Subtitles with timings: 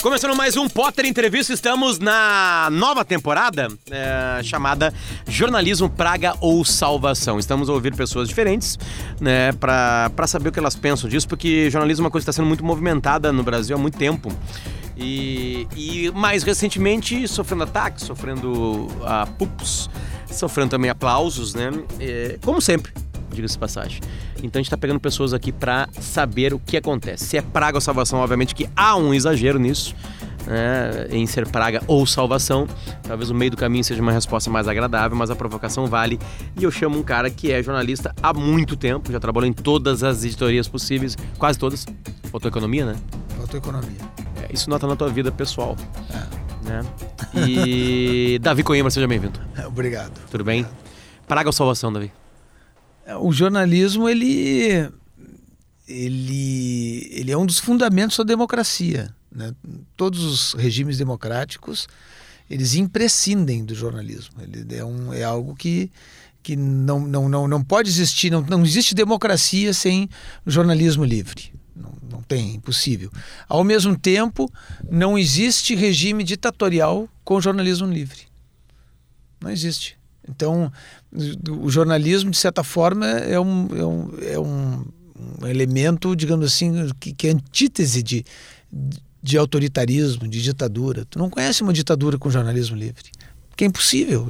[0.00, 4.94] Começando mais um Potter Entrevista, estamos na nova temporada é, chamada
[5.26, 7.36] Jornalismo Praga ou Salvação.
[7.36, 8.78] Estamos a ouvir pessoas diferentes,
[9.20, 12.40] né, pra saber o que elas pensam disso, porque jornalismo é uma coisa que está
[12.40, 14.32] sendo muito movimentada no Brasil há muito tempo.
[14.96, 19.90] E, e mais recentemente sofrendo ataques, sofrendo uh, pupos,
[20.30, 21.70] sofrendo também aplausos, né?
[21.98, 22.92] É, como sempre
[23.32, 24.00] diga-se passagem.
[24.38, 27.26] Então a gente está pegando pessoas aqui para saber o que acontece.
[27.26, 29.94] Se é praga ou salvação, obviamente que há um exagero nisso.
[30.46, 32.66] Né, em ser praga ou salvação.
[33.02, 36.18] Talvez o meio do caminho seja uma resposta mais agradável, mas a provocação vale.
[36.58, 40.02] E eu chamo um cara que é jornalista há muito tempo, já trabalhou em todas
[40.02, 41.84] as editorias possíveis, quase todas.
[42.30, 42.96] Faltou economia, né?
[43.36, 44.00] Faltou economia.
[44.42, 45.76] É, isso nota na tua vida pessoal.
[46.10, 46.68] É.
[46.68, 46.82] Né?
[47.46, 49.38] E Davi Coimbra, seja bem-vindo.
[49.66, 50.18] Obrigado.
[50.30, 50.60] Tudo bem?
[50.60, 50.88] Obrigado.
[51.26, 52.10] Praga ou salvação, Davi?
[53.20, 54.90] O jornalismo ele
[55.86, 59.14] ele ele é um dos fundamentos da democracia.
[59.30, 59.54] Né?
[59.96, 61.88] Todos os regimes democráticos
[62.50, 64.34] eles imprescindem do jornalismo.
[64.40, 65.90] Ele é, um, é algo que,
[66.42, 70.08] que não, não, não, não pode existir, não, não existe democracia sem
[70.46, 71.52] jornalismo livre.
[71.76, 73.10] Não, não tem, impossível.
[73.48, 74.50] Ao mesmo tempo,
[74.90, 78.26] não existe regime ditatorial com jornalismo livre.
[79.40, 79.97] Não existe.
[80.28, 80.70] Então,
[81.50, 84.84] o jornalismo, de certa forma, é um, é um, é um,
[85.48, 88.24] elemento, digamos assim, que, que é antítese de,
[89.22, 91.04] de autoritarismo, de ditadura.
[91.06, 93.10] Tu não conhece uma ditadura com jornalismo livre,
[93.56, 94.28] que é impossível.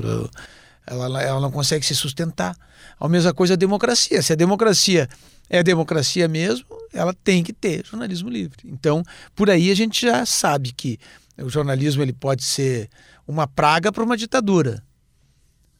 [0.87, 2.57] Ela, ela não consegue se sustentar.
[2.99, 4.23] A mesma coisa a democracia.
[4.23, 5.09] Se a democracia
[5.51, 8.59] é a democracia mesmo, ela tem que ter jornalismo livre.
[8.65, 9.03] Então,
[9.35, 10.99] por aí a gente já sabe que
[11.37, 12.89] o jornalismo ele pode ser
[13.27, 14.83] uma praga para uma ditadura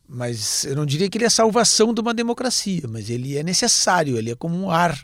[0.09, 3.43] mas eu não diria que ele é a salvação de uma democracia, mas ele é
[3.43, 4.99] necessário, ele é como um ar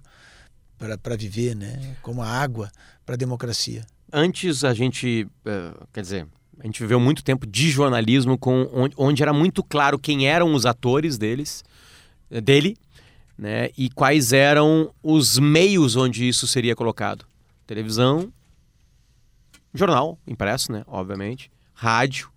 [1.03, 1.97] para viver, né?
[2.01, 2.71] como a água
[3.05, 3.85] para a democracia.
[4.13, 6.27] Antes a gente, eh, quer dizer,
[6.59, 10.55] a gente viveu muito tempo de jornalismo com onde, onde era muito claro quem eram
[10.55, 11.63] os atores deles,
[12.43, 12.77] dele,
[13.37, 13.71] né?
[13.77, 17.27] E quais eram os meios onde isso seria colocado.
[17.67, 18.33] Televisão,
[19.73, 20.85] jornal, impresso, né?
[20.87, 22.31] Obviamente, rádio,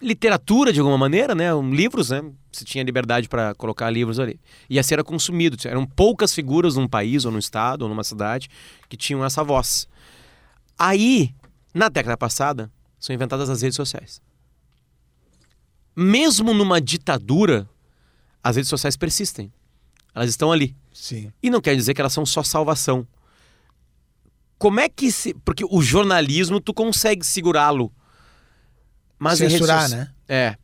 [0.00, 1.48] literatura de alguma maneira, né?
[1.70, 2.22] Livros, né?
[2.50, 4.40] Se tinha liberdade para colocar livros ali.
[4.68, 5.56] E assim era consumido.
[5.66, 8.48] Eram poucas figuras num país, ou num estado, ou numa cidade,
[8.88, 9.86] que tinham essa voz.
[10.78, 11.34] Aí,
[11.74, 14.20] na década passada, são inventadas as redes sociais.
[15.94, 17.68] Mesmo numa ditadura,
[18.42, 19.52] as redes sociais persistem.
[20.14, 20.74] Elas estão ali.
[20.92, 21.32] Sim.
[21.42, 23.06] E não quer dizer que elas são só salvação.
[24.58, 25.34] Como é que se.
[25.34, 27.92] Porque o jornalismo, tu consegue segurá-lo
[29.20, 29.96] mas Censurar, so...
[29.96, 30.08] né?
[30.26, 30.56] É.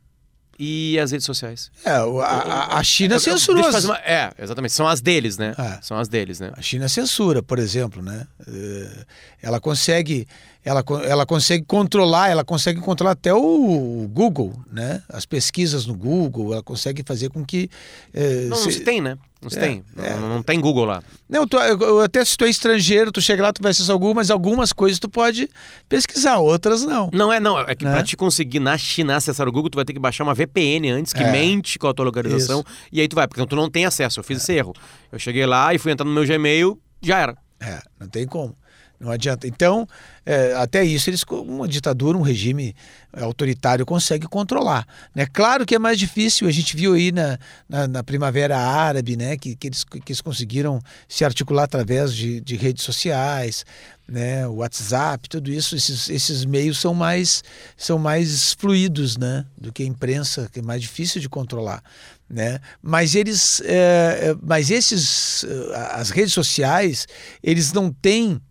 [0.59, 1.69] E as redes sociais?
[1.85, 3.61] É, a, a China censura.
[3.69, 3.97] Uma...
[3.99, 4.73] É, exatamente.
[4.73, 5.53] São as deles, né?
[5.55, 5.79] É.
[5.83, 6.51] São as deles, né?
[6.57, 8.25] A China censura, por exemplo, né?
[8.47, 9.05] É,
[9.43, 10.27] ela consegue
[10.67, 15.01] ela, ela consegue controlar, ela consegue controlar até o Google, né?
[15.07, 17.69] As pesquisas no Google, ela consegue fazer com que.
[18.13, 18.65] Eh, não, se...
[18.65, 19.17] não se tem, né?
[19.41, 19.83] Não se é, tem.
[19.97, 20.13] É.
[20.15, 21.01] Não, não, tem Google lá.
[21.29, 23.99] Não, tu, eu, até se tu é estrangeiro, tu chega lá, tu vai acessar o
[23.99, 25.49] Google, mas algumas coisas tu pode
[25.87, 27.09] pesquisar, outras não.
[27.13, 27.57] Não é, não.
[27.57, 27.93] É que né?
[27.93, 30.89] pra te conseguir na China acessar o Google, tu vai ter que baixar uma VPN
[30.89, 31.31] antes, que é.
[31.31, 32.89] mente com a tua localização, Isso.
[32.91, 34.19] e aí tu vai, porque tu não tem acesso.
[34.19, 34.73] Eu fiz esse erro.
[35.13, 37.37] Eu cheguei lá e fui entrar no meu Gmail, já era.
[37.61, 38.53] É, não tem como.
[38.99, 39.47] Não adianta.
[39.47, 39.87] Então,
[40.25, 42.75] é, até isso, eles, uma ditadura, um regime
[43.13, 44.87] autoritário consegue controlar.
[45.13, 45.27] Né?
[45.31, 47.37] Claro que é mais difícil, a gente viu aí na,
[47.69, 49.37] na, na Primavera Árabe, né?
[49.37, 53.63] que, que, eles, que eles conseguiram se articular através de, de redes sociais,
[54.07, 54.47] né?
[54.47, 57.43] WhatsApp, tudo isso, esses, esses meios são mais,
[57.75, 59.45] são mais fluidos né?
[59.57, 61.83] do que a imprensa, que é mais difícil de controlar.
[62.29, 62.59] Né?
[62.81, 65.45] Mas eles, é, é mas esses,
[65.91, 67.07] as redes sociais,
[67.43, 68.41] eles não têm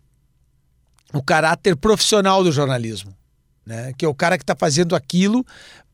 [1.13, 3.13] o caráter profissional do jornalismo,
[3.65, 3.93] né?
[3.97, 5.45] que é o cara que está fazendo aquilo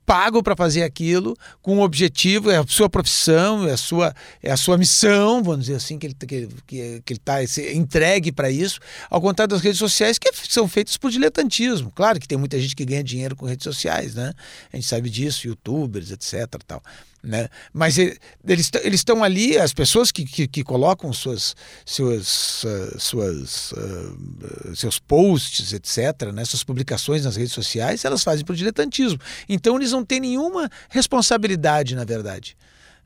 [0.05, 4.51] pago para fazer aquilo com um objetivo, é a sua profissão, é a sua, é
[4.51, 7.43] a sua missão, vamos dizer assim, que ele que, que, que ele está
[7.73, 8.79] entregue para isso,
[9.09, 11.91] ao contrário das redes sociais que são feitas por diletantismo.
[11.91, 14.33] Claro que tem muita gente que ganha dinheiro com redes sociais, né?
[14.71, 16.61] A gente sabe disso, youtubers, etc.
[16.67, 16.83] Tal.
[17.23, 17.47] Né?
[17.71, 21.55] Mas eles estão ali, as pessoas que, que, que colocam suas,
[21.85, 26.43] suas, uh, suas uh, seus posts, etc., né?
[26.43, 29.19] suas publicações nas redes sociais, elas fazem por diletantismo.
[29.47, 32.57] Então eles não têm nenhuma responsabilidade, na verdade.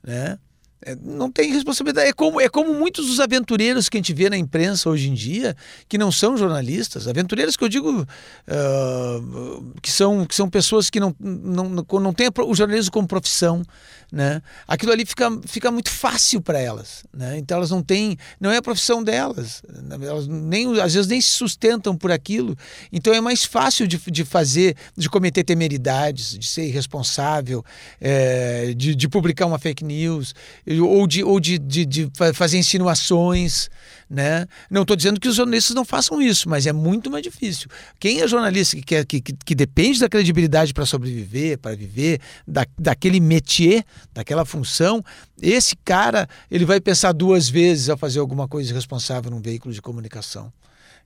[0.03, 0.39] Né?
[0.81, 2.09] É, não tem responsabilidade.
[2.09, 5.13] É como, é como muitos dos aventureiros que a gente vê na imprensa hoje em
[5.13, 5.55] dia,
[5.89, 7.07] que não são jornalistas.
[7.07, 12.29] Aventureiros que eu digo uh, que, são, que são pessoas que não, não, não têm
[12.45, 13.63] o jornalismo como profissão.
[14.09, 14.41] Né?
[14.65, 17.03] Aquilo ali fica, fica muito fácil para elas.
[17.13, 17.37] Né?
[17.39, 18.15] Então elas não têm.
[18.39, 19.61] Não é a profissão delas.
[20.01, 22.55] Elas nem, às vezes nem se sustentam por aquilo.
[22.91, 27.65] Então é mais fácil de, de fazer, de cometer temeridades, de ser irresponsável,
[27.99, 30.33] é, de, de publicar uma fake news
[30.79, 33.69] ou de, ou de, de, de fazer insinuações.
[34.09, 34.45] Né?
[34.69, 37.67] Não estou dizendo que os jornalistas não façam isso, mas é muito mais difícil.
[37.99, 42.19] Quem é jornalista que, quer, que, que, que depende da credibilidade para sobreviver, para viver,
[42.47, 43.83] da, daquele métier,
[44.13, 45.03] daquela função,
[45.41, 49.81] esse cara ele vai pensar duas vezes ao fazer alguma coisa irresponsável num veículo de
[49.81, 50.51] comunicação.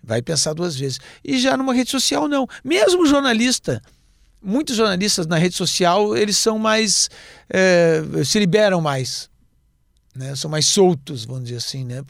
[0.04, 1.00] Vai pensar duas vezes.
[1.24, 2.48] E já numa rede social, não.
[2.64, 3.82] Mesmo jornalista
[4.42, 7.10] muitos jornalistas na rede social eles são mais
[7.50, 9.30] é, se liberam mais
[10.16, 10.36] né?
[10.36, 12.04] São mais soltos, vamos dizer assim, né?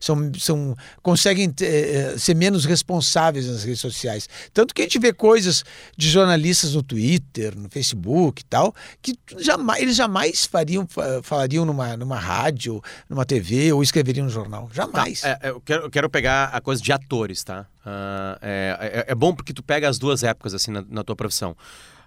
[0.00, 4.28] São, são, conseguem ter, ser menos responsáveis nas redes sociais.
[4.52, 5.64] Tanto que a gente vê coisas
[5.96, 10.86] de jornalistas no Twitter, no Facebook e tal, que jamais, eles jamais fariam,
[11.22, 14.70] falariam numa, numa rádio, numa TV ou escreveriam no jornal.
[14.72, 15.22] Jamais.
[15.22, 17.66] Tá, é, eu, quero, eu quero pegar a coisa de atores, tá?
[17.84, 21.16] Uh, é, é, é, bom porque tu pega as duas épocas assim na, na tua
[21.16, 21.56] profissão.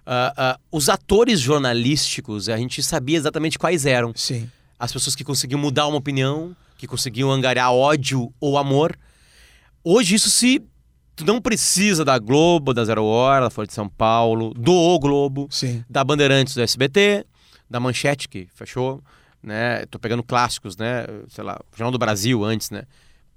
[0.06, 4.12] Uh, uh, os atores jornalísticos, a gente sabia exatamente quais eram.
[4.16, 4.48] Sim
[4.82, 8.98] as pessoas que conseguiam mudar uma opinião, que conseguiam angariar ódio ou amor.
[9.84, 10.60] Hoje isso se
[11.14, 14.98] tu não precisa da Globo, da Zero Hora, da Folha de São Paulo, do O
[14.98, 15.84] Globo, Sim.
[15.88, 17.24] da Bandeirantes do SBT,
[17.70, 19.00] da Manchete que fechou,
[19.40, 19.86] né?
[19.86, 21.04] Tô pegando clássicos, né?
[21.28, 22.82] Sei lá, Jornal do Brasil antes, né?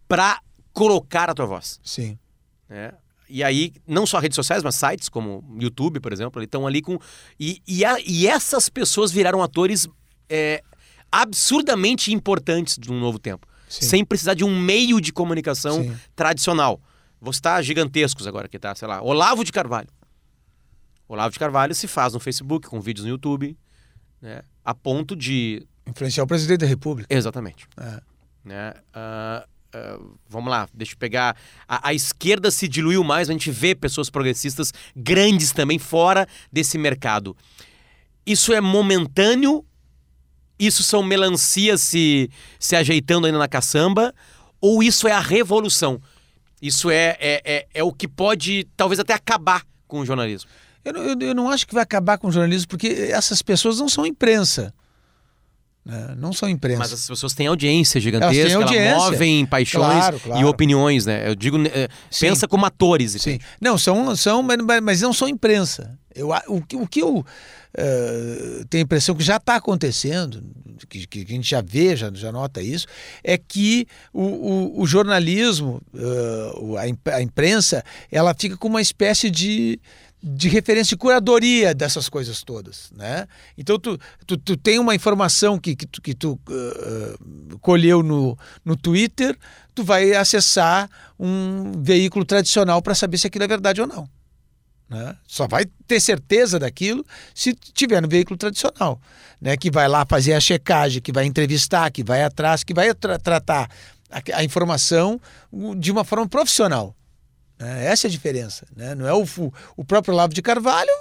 [0.07, 0.41] Pra
[0.73, 1.79] colocar a tua voz.
[1.83, 2.17] Sim.
[2.67, 2.91] Né?
[3.29, 6.97] E aí, não só redes sociais, mas sites como YouTube, por exemplo, estão ali com.
[7.39, 9.87] E, e, a, e, essas pessoas viraram atores
[10.27, 10.63] é,
[11.11, 13.47] absurdamente importantes de um novo tempo.
[13.67, 13.85] Sim.
[13.85, 15.95] Sem precisar de um meio de comunicação Sim.
[16.15, 16.81] tradicional.
[17.19, 19.89] Vou citar gigantescos agora que tá, sei lá, Olavo de Carvalho.
[21.07, 23.57] Olavo de Carvalho se faz no Facebook, com vídeos no YouTube,
[24.21, 25.65] né, a ponto de...
[25.87, 27.13] Influenciar o presidente da República.
[27.13, 27.67] Exatamente.
[27.77, 28.01] É.
[28.43, 31.37] Né, uh, uh, vamos lá, deixa eu pegar...
[31.67, 36.77] A, a, esquerda se diluiu mais, a gente vê pessoas progressistas grandes também fora desse
[36.77, 37.35] mercado.
[38.25, 39.63] Isso é momentâneo
[40.59, 42.29] isso são melancias se,
[42.59, 44.13] se ajeitando ainda na caçamba?
[44.61, 46.01] Ou isso é a revolução?
[46.61, 50.49] Isso é, é, é, é o que pode talvez até acabar com o jornalismo?
[50.83, 53.89] Eu, eu, eu não acho que vai acabar com o jornalismo, porque essas pessoas não
[53.89, 54.73] são imprensa.
[55.85, 56.15] Né?
[56.17, 56.79] Não são imprensa.
[56.79, 58.89] Mas as pessoas têm audiência gigantesca, elas, audiência.
[58.89, 60.41] elas movem paixões claro, claro.
[60.41, 61.29] e opiniões, né?
[61.29, 61.87] Eu digo, é,
[62.19, 63.11] pensa como atores.
[63.19, 63.39] Sim.
[63.61, 65.97] Não, são, são mas, mas não são imprensa.
[66.15, 70.41] Eu, o, o que eu uh, tenho a impressão que já está acontecendo,
[70.89, 72.87] que, que, a gente já vê, já, já nota isso,
[73.23, 79.29] é que o, o, o jornalismo, uh, a, a imprensa, ela fica com uma espécie
[79.29, 79.79] de
[80.27, 83.27] de referência de curadoria dessas coisas todas, né?
[83.55, 83.95] Então tu,
[84.25, 89.37] tu, tu tem uma informação que, que tu, que tu uh, colheu no, no Twitter,
[89.75, 90.89] tu vai acessar
[91.19, 94.09] um veículo tradicional para saber se aquilo é verdade ou não.
[94.89, 95.15] Né?
[95.27, 97.05] Só vai ter certeza daquilo
[97.35, 98.99] se tiver no veículo tradicional,
[99.39, 99.55] né?
[99.55, 103.19] que vai lá fazer a checagem, que vai entrevistar, que vai atrás, que vai tra
[103.19, 103.69] tratar
[104.09, 105.21] a, a, informação
[105.77, 106.95] de uma forma profissional.
[107.59, 107.85] Né?
[107.85, 108.65] Essa é a diferença.
[108.75, 108.95] Né?
[108.95, 109.25] Não é o,
[109.75, 110.91] o próprio Lavo de Carvalho,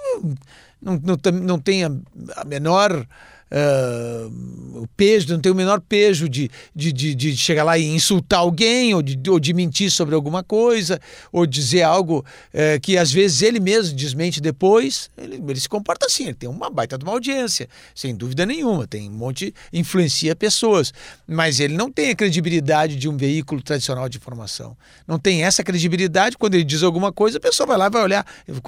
[0.81, 1.91] não, não, não tem a,
[2.35, 3.05] a menor
[3.51, 7.85] uh, o peso, não tem o menor peso de, de, de, de, chegar lá e
[7.85, 10.99] insultar alguém, ou de, ou de mentir sobre alguma coisa,
[11.31, 15.09] ou dizer algo uh, que às vezes ele mesmo desmente depois.
[15.17, 18.87] Ele, ele, se comporta assim, ele tem uma baita de uma audiência, sem dúvida nenhuma,
[18.87, 20.93] tem um monte, influencia pessoas,
[21.27, 24.75] mas ele não tem a credibilidade de um veículo tradicional de informação.
[25.07, 28.03] Não tem essa credibilidade, quando ele diz alguma coisa, a pessoa vai lá e vai
[28.03, 28.25] olhar.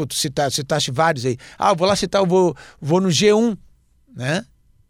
[0.08, 1.38] Tu citar, citaste vários aí.
[1.58, 3.58] Ah, vou lá citar, eu vou, vou no G1,
[4.16, 4.46] né?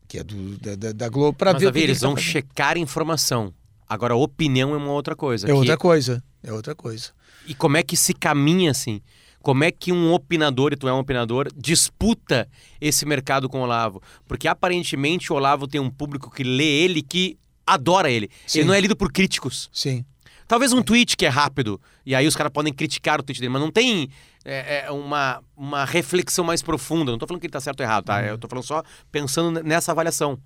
[0.08, 3.54] Que é do, da, da Globo, para ver o que eles tá vão checar informação.
[3.88, 5.50] Agora, opinião é uma outra coisa.
[5.50, 6.24] É outra coisa.
[6.44, 7.12] É outra coisa.
[7.46, 9.02] E como é que se caminha assim?
[9.42, 12.50] Como é que um opinador, e tu é um opinador, disputa
[12.82, 14.02] esse mercado com o Olavo?
[14.28, 18.30] Porque aparentemente o Olavo tem um público que lê ele que adora ele.
[18.46, 18.60] Sim.
[18.60, 19.70] Ele não é lido por críticos.
[19.72, 20.04] Sim.
[20.48, 23.52] Talvez um tweet que é rápido, e aí os caras podem criticar o tweet dele,
[23.52, 24.10] mas não tem
[24.48, 27.12] é, é uma, uma reflexão mais profunda.
[27.12, 28.20] Não tô falando que ele tá certo ou errado, tá?
[28.20, 28.26] Uhum.
[28.26, 30.40] Eu tô falando só pensando nessa avaliação.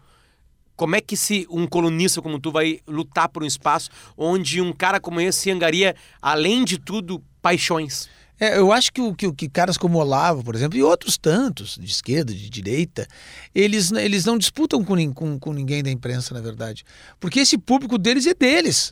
[0.75, 4.73] Como é que se um colunista como tu vai lutar por um espaço onde um
[4.73, 8.09] cara como esse angaria, além de tudo, paixões?
[8.39, 11.77] É, eu acho que, o, que, que caras como Olavo, por exemplo, e outros tantos,
[11.79, 13.07] de esquerda, de direita,
[13.53, 16.83] eles, eles não disputam com, com, com ninguém da imprensa, na verdade.
[17.19, 18.91] Porque esse público deles é deles.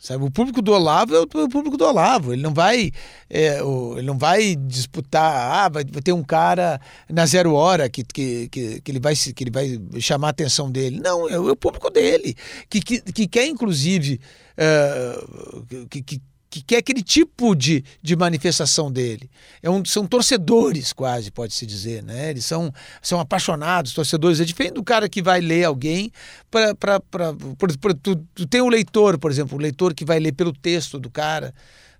[0.00, 0.24] Sabe?
[0.24, 2.32] O público do Olavo é o público do Olavo.
[2.32, 2.90] Ele não vai,
[3.28, 5.30] é, o, ele não vai disputar.
[5.30, 9.14] Ah, vai, vai, ter um cara na zero hora que, que, que, que, ele, vai,
[9.14, 10.98] que ele vai chamar a atenção dele.
[10.98, 12.34] Não, é, o público dele.
[12.70, 14.18] Que, que, que quer, inclusive,
[14.56, 15.24] é,
[15.90, 19.30] que, que, que quer aquele tipo de, de manifestação dele.
[19.62, 22.02] É um, são torcedores, quase, pode-se dizer.
[22.02, 22.30] Né?
[22.30, 24.40] Eles são, são apaixonados, torcedores.
[24.40, 26.10] É diferente do cara que vai ler alguém
[26.50, 26.74] para.
[28.02, 31.08] Tu, tu tem um leitor, por exemplo, um leitor que vai ler pelo texto do
[31.08, 31.54] cara.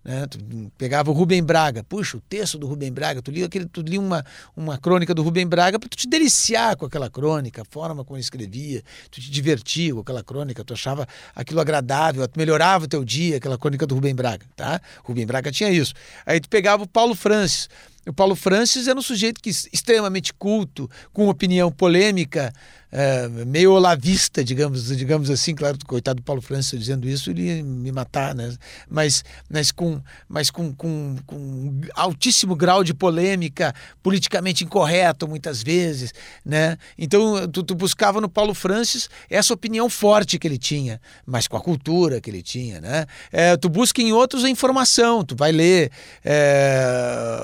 [0.05, 0.27] Né?
[0.27, 0.39] Tu
[0.79, 4.01] pegava o Rubem Braga, puxa, o texto do Rubem Braga, tu lia, aquele, tu lia
[4.01, 4.25] uma,
[4.57, 8.17] uma crônica do Rubem Braga para tu te deliciar com aquela crônica, a forma como
[8.17, 13.05] ele escrevia, tu te divertia com aquela crônica, tu achava aquilo agradável, melhorava o teu
[13.05, 14.81] dia, aquela crônica do Rubem Braga, tá?
[15.05, 15.93] Rubem Braga tinha isso.
[16.25, 17.69] Aí tu pegava o Paulo Francis,
[18.07, 22.53] o Paulo Francis era um sujeito que extremamente culto, com opinião polêmica,
[22.93, 27.63] é, meio olavista, digamos, digamos assim, claro, coitado do Paulo Francis dizendo isso, ele ia
[27.63, 28.53] me matar, né?
[28.89, 36.13] Mas, mas, com, mas com, com, com altíssimo grau de polêmica, politicamente incorreto muitas vezes,
[36.45, 36.77] né?
[36.99, 41.57] Então tu, tu, buscava no Paulo Francis essa opinião forte que ele tinha, mas com
[41.57, 43.07] a cultura que ele tinha, né?
[43.31, 45.93] É, tu busca em outros a informação, tu vai ler,
[46.25, 47.41] é,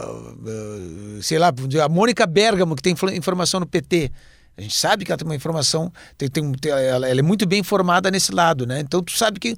[1.23, 1.53] sei lá,
[1.85, 4.11] a Mônica Bergamo que tem informação no PT,
[4.59, 7.61] a gente sabe que ela tem uma informação, tem, tem, ela, ela, é muito bem
[7.61, 8.81] informada nesse lado, né?
[8.81, 9.55] Então tu sabe que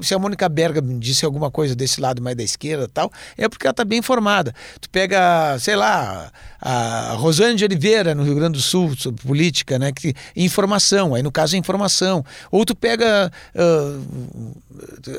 [0.00, 3.66] se a Mônica Berga disse alguma coisa desse lado mais da esquerda tal, é porque
[3.66, 4.54] ela está bem informada.
[4.80, 6.30] Tu pega, sei lá,
[6.60, 9.90] a Rosane de Oliveira no Rio Grande do Sul sobre política, né?
[9.90, 12.24] Que, informação, aí no caso é informação.
[12.48, 14.56] Ou tu pega, uh,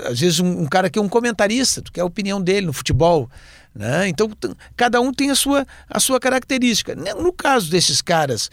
[0.09, 2.73] às vezes, um, um cara que é um comentarista, tu quer a opinião dele no
[2.73, 3.29] futebol.
[3.75, 4.07] Né?
[4.07, 4.31] Então,
[4.75, 6.95] cada um tem a sua, a sua característica.
[6.95, 8.49] No caso desses caras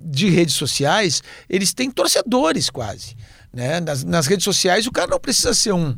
[0.00, 3.16] de redes sociais, eles têm torcedores quase.
[3.52, 3.80] Né?
[3.80, 5.96] Nas, nas redes sociais, o cara não precisa ser um.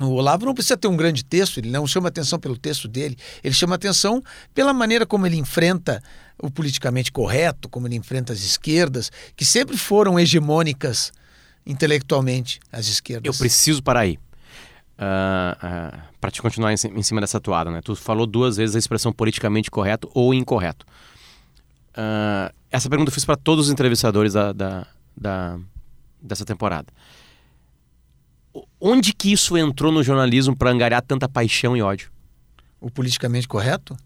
[0.00, 3.16] O Olavo não precisa ter um grande texto, ele não chama atenção pelo texto dele,
[3.42, 4.22] ele chama atenção
[4.54, 6.00] pela maneira como ele enfrenta
[6.40, 11.12] o politicamente correto, como ele enfrenta as esquerdas, que sempre foram hegemônicas
[11.66, 13.26] intelectualmente, as esquerdas.
[13.26, 14.18] Eu preciso parar aí.
[14.98, 17.80] Uh, uh, para te continuar em, em, cima dessa toada, né?
[17.84, 20.84] Tu falou duas vezes a expressão politicamente correto ou incorreto.
[21.90, 25.58] Uh, essa pergunta eu fiz para todos os entrevistadores da, da, da,
[26.20, 26.88] dessa temporada.
[28.80, 32.10] Onde que isso entrou no jornalismo para angariar tanta paixão e ódio?
[32.80, 33.96] O politicamente correto?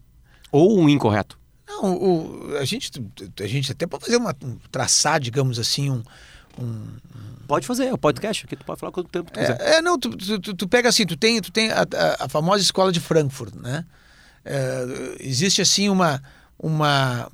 [0.51, 1.37] Ou o incorreto?
[1.67, 2.91] Não, o, a, gente,
[3.39, 4.35] a gente até pode fazer uma.
[4.71, 6.03] traçar, digamos assim, um.
[6.59, 6.85] um
[7.47, 9.59] pode fazer, é o podcast, aqui tu pode falar quanto tempo tu quiser.
[9.59, 12.29] É, é não, tu, tu, tu, pega assim, tu tem, tu tem a, a, a
[12.29, 13.85] famosa escola de Frankfurt, né?
[14.45, 14.85] É,
[15.19, 16.21] existe assim uma.
[16.59, 17.31] uma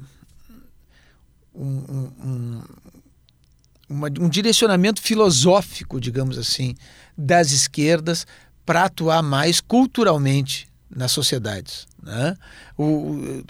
[1.59, 2.61] um, um,
[3.89, 6.75] uma, um direcionamento filosófico, digamos assim,
[7.17, 8.25] das esquerdas
[8.65, 11.87] para atuar mais culturalmente nas sociedades.
[12.01, 12.35] Né?
[12.77, 13.43] O, o,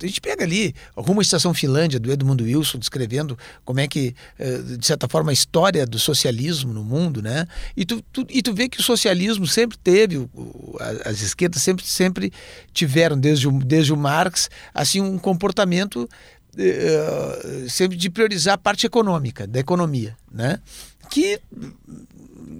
[0.00, 4.14] a gente pega ali Rumo à Estação Finlândia, do Edmundo Wilson, descrevendo como é que,
[4.38, 7.22] eh, de certa forma, a história do socialismo no mundo.
[7.22, 7.46] Né?
[7.76, 11.84] E, tu, tu e tu vê que o socialismo sempre teve, o, as esquerdas sempre,
[11.84, 12.32] sempre
[12.72, 16.08] tiveram, desde o, desde o Marx, assim, um comportamento
[16.56, 20.58] uh, sempre de priorizar a parte econômica, da economia, né?
[21.10, 21.40] Que,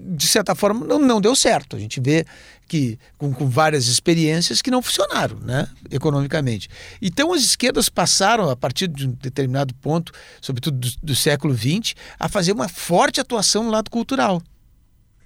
[0.09, 1.75] de certa forma, não, não deu certo.
[1.75, 2.25] A gente vê
[2.67, 6.69] que com, com, várias experiências que não funcionaram, né, economicamente.
[7.01, 10.11] Então as esquerdas passaram a partir de um determinado ponto,
[10.41, 14.41] sobretudo do, do século XX, a fazer uma forte atuação no lado cultural,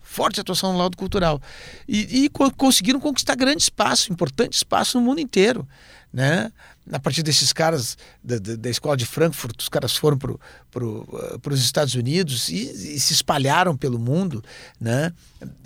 [0.09, 1.39] forte atuação no lado cultural
[1.87, 5.67] e, e conseguiram conquistar grande espaço, importante espaço no mundo inteiro,
[6.11, 6.51] né?
[6.91, 10.33] a partir desses caras da, da, da, escola de Frankfurt, os caras foram para
[10.71, 11.05] pro,
[11.39, 14.43] pro, os Estados Unidos e, e, se espalharam pelo mundo,
[14.81, 15.13] né?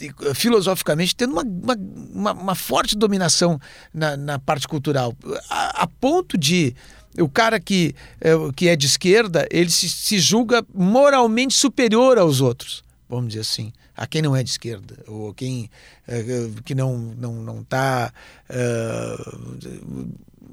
[0.02, 1.78] E, filosoficamente, tendo uma, uma,
[2.14, 3.58] uma, uma forte dominação
[3.94, 5.16] na, na parte cultural,
[5.50, 6.76] a, a, ponto de
[7.18, 12.42] o cara que, é, que é de esquerda, ele se, se julga moralmente superior aos
[12.42, 15.70] outros, vamos dizer assim a quem não é de esquerda ou quem
[16.08, 16.24] é,
[16.66, 18.12] que não não não está
[18.50, 20.08] uh,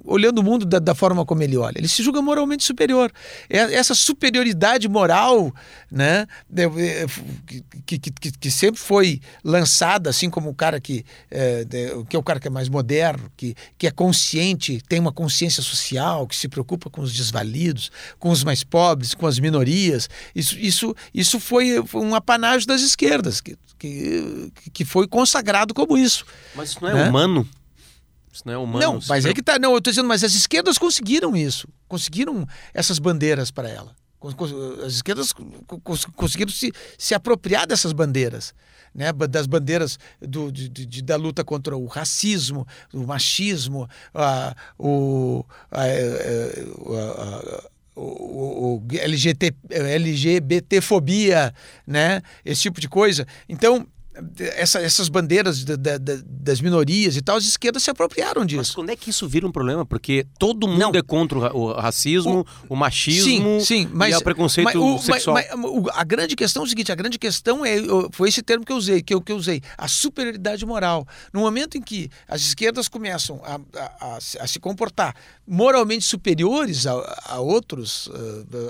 [0.04, 1.78] olhando o mundo da, da, forma como ele olha.
[1.78, 3.12] Ele se julga moralmente superior.
[3.48, 5.52] É, essa superioridade moral,
[5.90, 6.26] né,
[7.86, 11.64] que, que, que, que sempre foi lançada, assim como o cara que é,
[12.08, 15.62] que é o cara que é mais moderno, que, que é consciente, tem uma consciência
[15.62, 20.08] social, que se preocupa com os desvalidos, com os mais pobres, com as minorias.
[20.34, 26.24] Isso, isso, isso foi um apanágio das esquerdas, que, que, que foi consagrado como isso.
[26.54, 27.08] Mas isso não é né?
[27.08, 27.48] humano?
[28.40, 28.80] Seres né, humanos.
[28.80, 29.58] Não, mas é que tá.
[29.58, 31.68] Não, eu tô dizendo, mas as esquerdas conseguiram isso.
[31.88, 33.94] Conseguiram essas bandeiras para ela.
[34.84, 35.32] As esquerdas
[36.14, 38.54] conseguiram se, se apropriar dessas bandeiras.
[38.92, 45.44] Né, das bandeiras do, de, de, da luta contra o racismo, o machismo, a, o,
[45.70, 45.86] a, a,
[46.96, 51.54] a, o, o LGBT, LGBTfobia,
[51.86, 53.24] né, esse tipo de coisa.
[53.48, 53.86] Então,
[54.56, 58.58] essa, essas bandeiras da, da, das minorias e tal, as esquerdas se apropriaram disso.
[58.58, 59.86] Mas quando é que isso vira um problema?
[59.86, 60.90] Porque todo mundo Não.
[60.90, 64.98] é contra o racismo, o, o machismo sim, sim, mas, e o preconceito mas, o,
[64.98, 65.34] sexual.
[65.34, 67.76] Mas, mas, a grande questão é o seguinte, a grande questão é,
[68.10, 71.06] foi esse termo que eu usei, que eu, que eu usei, a superioridade moral.
[71.32, 75.14] No momento em que as esquerdas começam a, a, a, a se comportar
[75.46, 78.10] moralmente superiores a, outros,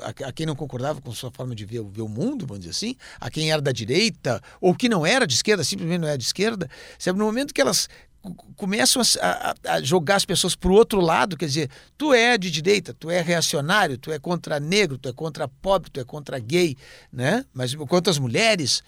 [0.02, 2.70] a, a, quem não concordava com sua forma de ver, ver o mundo, vamos dizer
[2.70, 6.16] assim, a quem era da direita ou que não era de esquerda, simplesmente não é
[6.16, 6.68] de esquerda,
[6.98, 7.18] sabe?
[7.18, 7.88] no momento que elas
[8.54, 12.36] começam a, a, a jogar as pessoas para o outro lado, quer dizer, tu é
[12.36, 16.04] de direita, tu é reacionário, tu é contra negro, tu é contra pobre, tu é
[16.04, 16.76] contra gay,
[17.10, 17.44] né?
[17.54, 18.82] Mas contra as mulheres,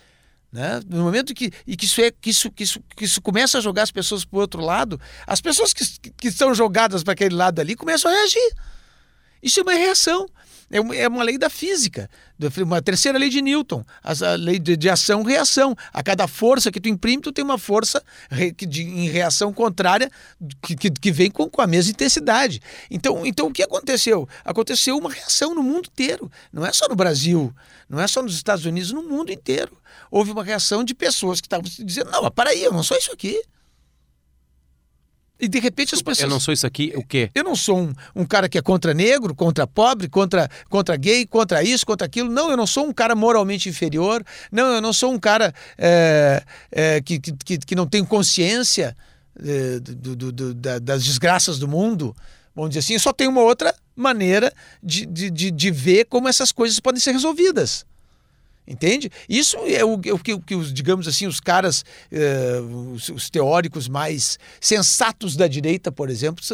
[0.52, 0.82] né?
[0.86, 3.60] No momento que, e que, isso é, que, isso, que, isso, que isso começa a
[3.60, 7.34] jogar as pessoas para o outro lado, as pessoas que, que são jogadas para aquele
[7.34, 8.52] lado ali começam a reagir.
[9.42, 10.28] Isso é uma reação.
[10.72, 12.08] É, é uma lei da física,
[12.64, 15.76] uma terceira lei de Newton, a lei de, ação-reação.
[15.92, 18.02] A cada força que tu imprime, tu tem uma força
[18.32, 20.10] em reação contrária
[20.62, 22.62] que, vem com, com, a mesma intensidade.
[22.90, 24.26] Então, então, o que aconteceu?
[24.42, 26.32] Aconteceu uma reação no mundo inteiro.
[26.50, 27.54] Não é só no Brasil,
[27.86, 29.76] não é só nos Estados Unidos, no mundo inteiro.
[30.10, 32.96] Houve uma reação de pessoas que estavam dizendo: não, mas para aí, eu não sou
[32.96, 33.42] isso aqui.
[35.42, 36.22] E de repente as pessoas.
[36.22, 37.28] Eu não sou isso aqui, o quê?
[37.34, 41.26] Eu não sou um, um cara que é contra negro, contra pobre, contra, contra gay,
[41.26, 42.30] contra isso, contra aquilo.
[42.30, 44.24] Não, eu não sou um cara moralmente inferior.
[44.52, 48.96] Não, eu não sou um cara é, é, que, que, que não tem consciência
[49.44, 52.14] é, do, do, do, das desgraças do mundo.
[52.54, 56.52] Vamos dizer assim, só tem uma outra maneira de, de, de, de ver como essas
[56.52, 57.84] coisas podem ser resolvidas.
[58.66, 59.10] Entende?
[59.28, 62.60] Isso é o, é o, que, o que, os, digamos assim, os caras, eh,
[62.92, 66.44] os, os, teóricos mais sensatos da direita, por exemplo,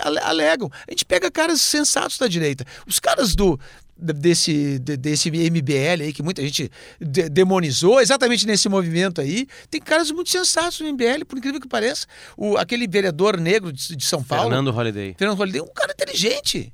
[0.00, 0.68] alegam.
[0.88, 2.64] A gente pega caras sensatos da direita.
[2.84, 3.60] Os caras do,
[3.96, 6.68] desse, desse MBL aí, que muita gente
[7.00, 11.68] de, demonizou, exatamente nesse movimento aí, tem caras muito sensatos no MBL, por incrível que
[11.68, 12.06] pareça.
[12.36, 14.50] O, aquele vereador negro de, de São Paulo.
[14.50, 15.14] Fernando Holliday.
[15.16, 16.72] Fernando Holliday, um cara inteligente.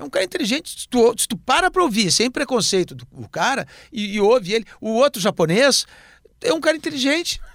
[0.00, 0.80] É um cara inteligente.
[0.80, 4.54] Se tu, se tu para pra ouvir, sem preconceito do o cara, e, e, ouve
[4.54, 4.64] ele.
[4.80, 5.86] O outro japonês
[6.40, 7.40] é um cara inteligente.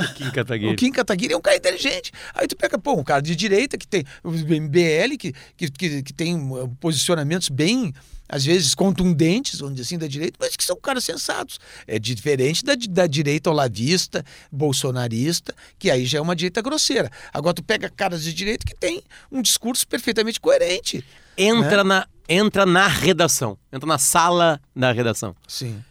[0.00, 0.72] O Kim Kataguiri.
[0.72, 2.10] O Kim Kataguiri é um cara inteligente.
[2.34, 6.02] Aí tu pega, pô, um cara de direita que tem o MBL, que, que, que,
[6.02, 6.34] que tem
[6.80, 7.92] posicionamentos bem
[8.28, 11.60] às vezes contundentes, vamos dizer assim, da direita, mas que são caras sensatos.
[11.86, 17.10] É diferente da, da direita olavista, bolsonarista, que aí já é uma direita grosseira.
[17.32, 21.04] Agora tu pega caras de direita que tem um discurso perfeitamente coerente.
[21.36, 21.94] Entra, né?
[21.94, 25.34] na, entra na redação, entra na sala da redação.
[25.46, 25.82] Sim.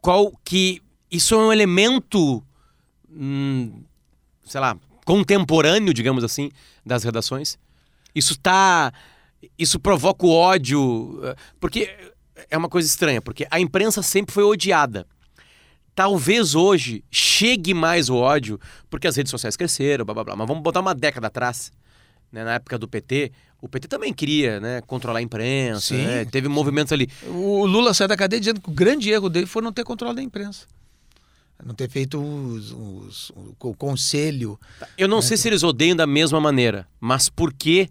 [0.00, 0.82] Qual que...
[1.10, 2.42] Isso é um elemento,
[3.10, 3.82] hum,
[4.44, 6.50] sei lá, contemporâneo, digamos assim,
[6.86, 7.58] das redações.
[8.14, 8.92] Isso está
[9.58, 11.20] isso provoca o ódio.
[11.58, 11.90] Porque
[12.50, 15.06] é uma coisa estranha, porque a imprensa sempre foi odiada.
[15.94, 20.36] Talvez hoje chegue mais o ódio, porque as redes sociais cresceram, blá blá blá.
[20.36, 21.72] Mas vamos botar uma década atrás,
[22.32, 23.32] né, na época do PT.
[23.60, 27.08] O PT também queria né, controlar a imprensa, né, teve movimentos ali.
[27.26, 30.16] O Lula saiu da cadeia dizendo que o grande erro dele foi não ter controle
[30.16, 30.66] da imprensa
[31.64, 34.58] não ter feito os, os, o conselho.
[34.96, 35.22] Eu não né?
[35.22, 37.90] sei se eles odeiam da mesma maneira, mas por que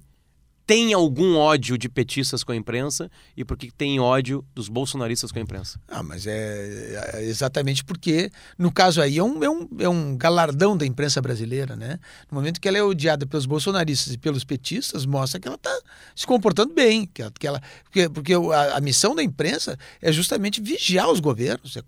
[0.69, 5.39] tem algum ódio de petistas com a imprensa e porque tem ódio dos bolsonaristas com
[5.39, 5.79] a imprensa.
[5.87, 10.15] Ah, mas é, é exatamente porque, no caso aí, é um, é, um, é um
[10.15, 11.99] galardão da imprensa brasileira, né?
[12.29, 15.75] No momento que ela é odiada pelos bolsonaristas e pelos petistas, mostra que ela está
[16.15, 17.07] se comportando bem.
[17.07, 21.19] Que ela, que ela, porque porque a, a, missão da imprensa é justamente vigiar os
[21.19, 21.81] governos, é,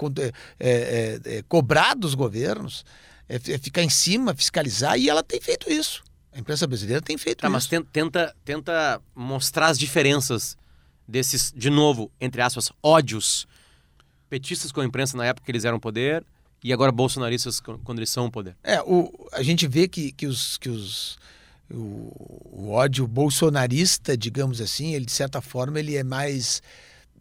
[0.60, 2.84] é, é, é cobrar dos governos,
[3.30, 6.02] é, é ficar em cima, fiscalizar, e ela tem feito isso.
[6.34, 7.54] A imprensa brasileira tem feito tá, isso.
[7.54, 10.58] Mas tenta, tenta mostrar as diferenças
[11.08, 13.48] desses, de novo, entre aspas, ódios.
[14.30, 16.24] Petistas com a imprensa na época que eles eram poder
[16.64, 18.56] e agora bolsonaristas quando eles são poder.
[18.64, 21.18] É, o, a gente vê que, que, os, que os,
[21.70, 22.14] o,
[22.50, 26.62] o ódio bolsonarista, digamos assim, ele de certa forma ele é mais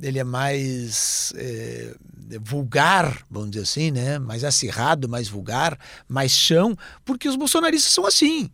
[0.02, 1.94] ele é mais é,
[2.40, 4.18] vulgar, vamos dizer assim, né?
[4.18, 8.50] mais acirrado, mais vulgar, mais chão, porque os bolsonaristas são assim.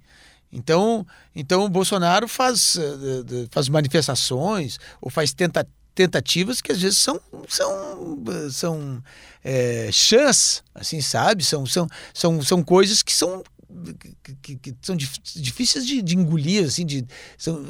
[0.52, 6.98] Então, então o Bolsonaro faz, eh, faz manifestações ou faz tenta, tentativas que às vezes
[6.98, 9.02] são são são
[9.42, 13.42] é, chãs, assim sabe, são, são, são, são coisas que são
[14.42, 17.64] que, que são difíceis de, de, engolir, assim, de, são,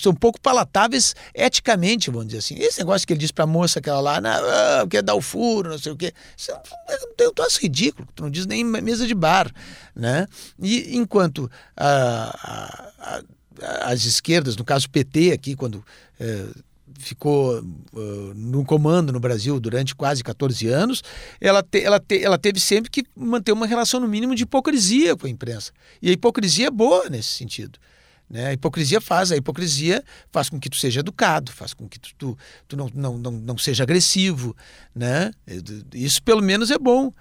[0.00, 2.54] são um pouco palatáveis eticamente, vamos dizer assim.
[2.56, 5.70] Esse negócio que ele diz para a moça aquela lá, ah, quer dar o furo,
[5.70, 9.14] não sei o quê, isso é um troço ridículo, tu não diz nem mesa de
[9.14, 9.52] bar,
[9.94, 10.26] né?
[10.60, 13.22] E enquanto a, a,
[13.62, 15.84] a, as esquerdas, no caso PT aqui, quando
[16.20, 16.46] é,
[16.98, 21.02] ficou uh, no comando no Brasil durante quase 14 anos,
[21.40, 25.16] ela, te, ela, te, ela teve sempre que manter uma relação, no mínimo, de hipocrisia
[25.16, 25.72] com a imprensa.
[26.02, 27.78] E a hipocrisia é boa nesse sentido.
[28.28, 28.48] Né?
[28.48, 32.10] A hipocrisia faz, a hipocrisia faz com que tu seja educado, faz com que tu,
[32.18, 34.54] tu, tu não, não, não, não seja agressivo.
[34.94, 35.30] Né?
[35.94, 37.12] Isso pelo menos é bom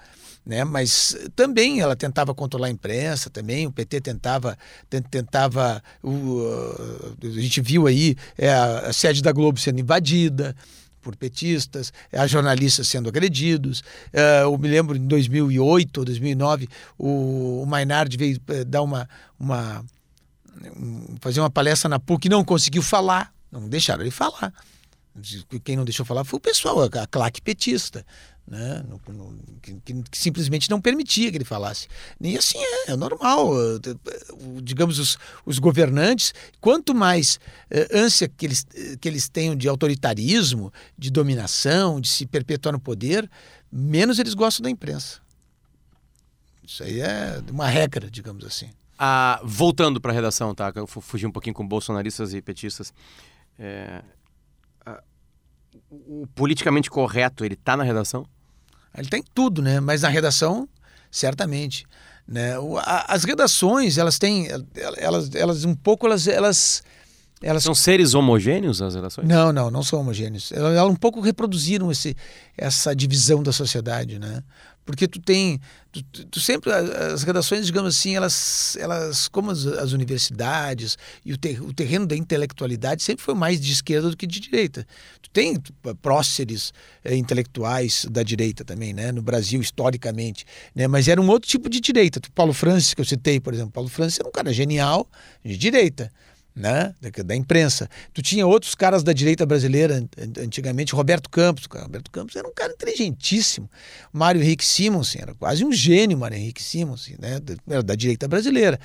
[0.48, 0.64] né?
[0.64, 4.58] Mas também ela tentava controlar a imprensa, também o PT tentava,
[5.12, 6.42] tentava, o,
[7.22, 10.56] a gente viu aí é, a sede da Globo sendo invadida
[11.02, 13.84] por petistas, as jornalistas sendo agredidos.
[14.14, 19.08] É, eu me lembro em 2008 ou 2009 o, o Mainardi veio é, dar uma,
[19.38, 19.84] uma
[21.20, 24.54] fazer uma palestra na PUC não conseguiu falar, não deixaram ele falar.
[25.64, 28.06] Quem não deixou falar foi o pessoal, a claque petista
[28.48, 28.84] né?
[28.88, 31.88] No, no, que, que, simplesmente não permitia que ele falasse.
[32.22, 33.52] E assim é, é normal.
[34.64, 38.66] Digamos, os, os governantes, quanto mais eh, ânsia que eles,
[39.02, 43.30] que eles tenham de autoritarismo, de dominação, de se perpetuar no poder,
[43.72, 45.20] menos eles gostam da imprensa.
[46.66, 48.70] Isso aí é uma regra, digamos assim.
[48.98, 50.72] Ah, voltando para a redação, tá?
[50.74, 52.94] Eu fugi um pouquinho com bolsonaristas e petistas.
[53.60, 54.02] É,
[55.90, 58.26] o politicamente correto, ele está na redação?
[58.98, 59.80] Ele tem tudo, né?
[59.80, 60.68] Mas na redação,
[61.12, 61.86] certamente.
[62.28, 62.54] Né?
[63.08, 64.48] As redações, elas têm.
[64.98, 66.84] Elas, elas um pouco, elas, elas
[67.42, 67.64] elas...
[67.64, 69.28] São seres homogêneos as redações?
[69.28, 70.52] Não, não, não são homogêneos.
[70.52, 72.16] Elas, elas um pouco reproduziram esse,
[72.58, 74.44] essa divisão da sociedade, né?
[74.88, 75.60] Porque tu tem,
[75.92, 81.38] tu, tu sempre as redações, digamos assim, elas, elas como as, as universidades e o,
[81.38, 84.88] ter, o terreno da intelectualidade sempre foi mais de esquerda do que de direita.
[85.22, 85.62] Tu tem
[86.02, 86.72] próceres
[87.04, 89.12] é, intelectuais da direita também, né?
[89.12, 90.88] No Brasil historicamente, né?
[90.88, 92.22] Mas era um outro tipo de direita.
[92.34, 95.06] Paulo Francis que eu citei, por exemplo, Paulo Francis era um cara genial
[95.44, 96.10] de direita
[96.58, 96.96] né?
[97.00, 97.88] Da, da, imprensa.
[98.12, 100.04] Tu tinha outros caras da direita brasileira
[100.40, 101.66] antigamente, Roberto Campos.
[101.72, 103.70] Roberto Campos era um cara inteligentíssimo.
[104.12, 107.40] Mário Henrique Simonsen era quase um gênio, Mário Henrique Simonsen, né?
[107.70, 108.80] Era da direita brasileira.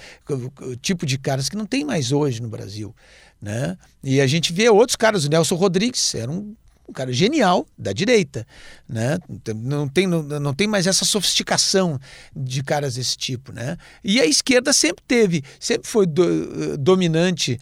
[0.61, 2.95] O, tipo de caras que não tem mais hoje no Brasil.
[3.41, 3.77] Né?
[4.05, 6.55] E a gente vê outros caras, o Nelson Rodrigues era um
[6.89, 8.47] um cara genial da direita,
[8.89, 9.19] né?
[9.55, 11.99] Não tem, não, não tem mais essa sofisticação
[12.35, 13.77] de caras desse tipo, né?
[14.03, 17.59] E a esquerda sempre teve, sempre foi do, dominante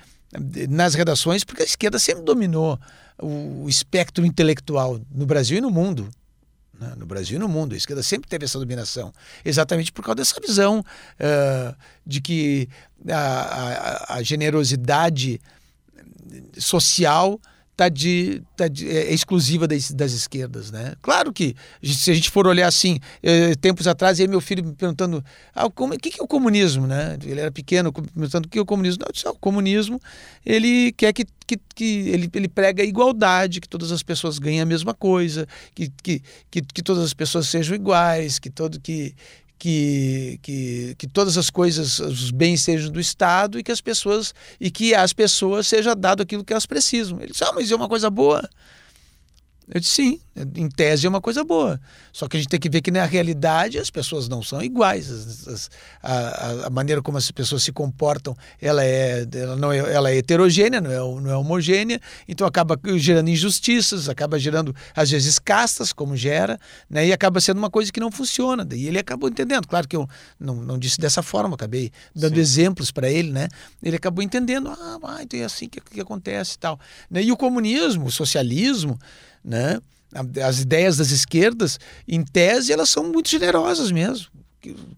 [0.69, 2.79] nas redações, porque a esquerda sempre dominou
[3.19, 6.09] o espectro intelectual no Brasil e no mundo.
[6.79, 6.95] Né?
[6.97, 7.75] No Brasil e no mundo.
[7.75, 9.13] A esquerda sempre teve essa dominação.
[9.45, 12.69] Exatamente por causa dessa visão uh, de que
[13.09, 15.41] a, a, a generosidade
[16.57, 17.39] social
[17.77, 20.95] tá de, tá de, é exclusiva das, das, esquerdas, né?
[21.01, 24.75] Claro que se a gente for olhar assim, eh, tempos atrás, aí meu filho me
[24.75, 27.17] perguntando, ah, o que, que é o comunismo, né?
[27.25, 29.03] Ele era pequeno, perguntando o que é o comunismo.
[29.03, 29.99] Não, disse, ah, o comunismo,
[30.45, 34.61] ele quer que, que, que ele, ele prega a igualdade, que todas as pessoas ganhem
[34.61, 39.15] a mesma coisa, que, que, que, que todas as pessoas sejam iguais, que todo que
[39.61, 44.35] que, que, que todas as coisas, os bens sejam do Estado e que as pessoas
[44.59, 47.19] e que às pessoas seja dado aquilo que elas precisam.
[47.21, 48.49] Ele disse, ah, mas é uma coisa boa.
[49.69, 50.21] Eu disse sim,
[50.55, 51.81] em tese é uma coisa boa.
[52.13, 55.11] Só que a gente tem que ver que na realidade as pessoas não são iguais.
[55.11, 55.71] As, as,
[56.03, 60.17] a, a, maneira como as pessoas se comportam, ela é, ela não é, ela é
[60.17, 65.93] heterogênea, não é, não é homogênea, então acaba gerando injustiças, acaba gerando às vezes castas,
[65.93, 67.07] como gera, né?
[67.07, 68.67] e acaba sendo uma coisa que não funciona.
[68.73, 69.67] E ele acabou entendendo.
[69.67, 72.41] Claro que eu não, não disse dessa forma, acabei dando sim.
[72.41, 73.49] exemplos para ele, né?
[73.83, 76.79] Ele acabou entendendo, ah, então é assim que, que acontece e tal.
[77.11, 77.23] Né?
[77.23, 78.99] E o comunismo, o socialismo,
[79.45, 79.81] né?
[80.45, 84.27] As ideias das esquerdas, em tese, elas são muito generosas mesmo.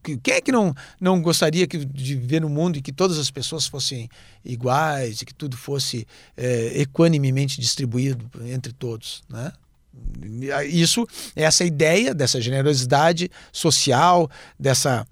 [0.02, 3.66] Quem é que não, não gostaria de viver no mundo em que todas as pessoas
[3.66, 4.08] fossem
[4.44, 9.52] iguais e que tudo fosse é, equanimemente distribuído entre todos, né?
[10.68, 15.06] Isso, essa ideia dessa generosidade social, dessa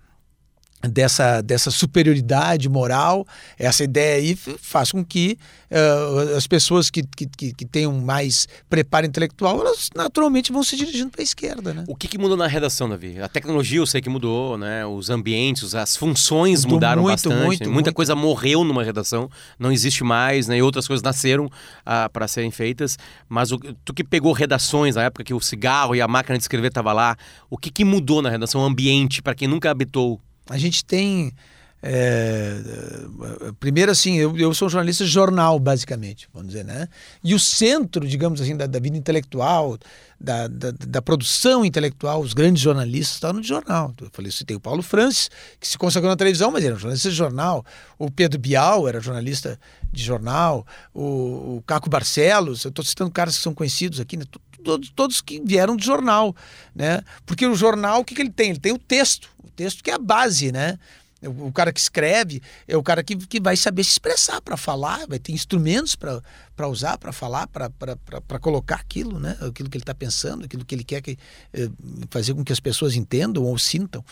[0.88, 3.26] dessa, dessa superioridade moral,
[3.58, 5.36] essa ideia aí faz com que
[5.70, 11.10] uh, as pessoas que, que, que tenham mais preparo intelectual, elas naturalmente vão se dirigindo
[11.10, 11.74] para a esquerda.
[11.74, 11.84] Né?
[11.86, 13.20] O que, que, mudou na redação, Davi?
[13.20, 14.86] A tecnologia eu sei que mudou, né?
[14.86, 17.34] os ambientes, as funções mudou mudaram muito, bastante.
[17.34, 17.92] Muito, Muita muito.
[17.94, 20.56] coisa morreu numa redação, não existe mais, né?
[20.58, 22.96] e outras coisas nasceram uh, para serem feitas.
[23.28, 26.44] Mas o, tu que pegou redações na época que o cigarro e a máquina de
[26.44, 27.16] escrever estava lá,
[27.50, 30.20] o que, que mudou na redação, o ambiente, para quem nunca habitou?
[30.48, 31.32] A gente tem
[31.82, 32.56] É,
[33.58, 36.86] primeiro, assim, eu, eu sou jornalista de jornal, basicamente, vamos dizer, né?
[37.24, 39.78] E o centro, digamos assim, da, da vida intelectual,
[40.20, 43.94] da, da, da, produção intelectual, os grandes jornalistas estavam no jornal.
[43.98, 47.08] Eu falei, tem o Paulo Francis, que se consagrou na televisão, mas era um jornalista
[47.08, 47.64] de jornal.
[47.98, 49.58] O Pedro Bial era jornalista
[49.90, 50.66] de jornal.
[50.92, 54.24] O, o Caco Barcelos, eu estou citando caras que são conhecidos aqui, né?
[54.62, 56.34] Todos, todos que vieram de jornal,
[56.74, 57.02] né?
[57.26, 58.50] Porque o jornal, o que, que ele tem?
[58.50, 60.78] Ele tem o texto, o texto que é a base, né?
[61.22, 65.06] O cara que escreve é o cara que, que vai saber se expressar para falar,
[65.06, 69.36] vai ter instrumentos para usar, para falar, para colocar aquilo, né?
[69.40, 71.18] aquilo que ele está pensando, aquilo que ele quer que,
[71.52, 71.68] eh,
[72.08, 74.02] fazer com que as pessoas entendam ou sintam.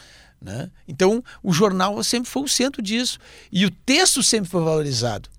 [0.41, 0.71] Né?
[0.87, 3.19] Então, o jornal sempre foi o centro disso.
[3.51, 5.31] E o texto sempre foi valorizado.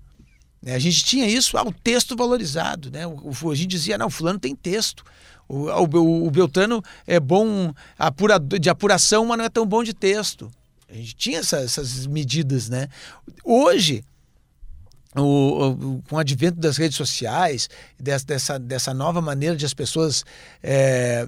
[0.62, 0.74] Né?
[0.74, 2.90] A gente tinha isso, ah, o texto valorizado.
[2.90, 3.06] Né?
[3.06, 5.04] O, a gente dizia, não, fulano tem texto.
[5.48, 7.72] O, o, o Beltrano é bom
[8.60, 10.50] de apuração, mas não é tão bom de texto.
[10.88, 12.88] A gente tinha essa, essas medidas, né?
[13.44, 14.04] Hoje,
[15.16, 17.68] o, com o advento das redes sociais,
[17.98, 20.24] dessa, dessa, dessa nova maneira de as pessoas
[20.62, 21.26] é,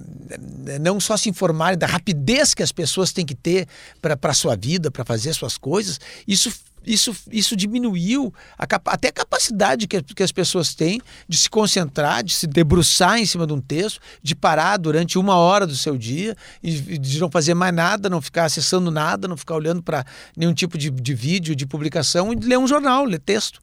[0.79, 3.67] não só se informarem da rapidez que as pessoas têm que ter
[4.01, 6.51] para a sua vida, para fazer suas coisas, isso
[6.85, 12.23] isso, isso diminuiu a, até a capacidade que, que as pessoas têm de se concentrar,
[12.23, 15.97] de se debruçar em cima de um texto, de parar durante uma hora do seu
[15.97, 20.05] dia e de não fazer mais nada, não ficar acessando nada, não ficar olhando para
[20.35, 23.61] nenhum tipo de, de vídeo, de publicação e ler um jornal, ler texto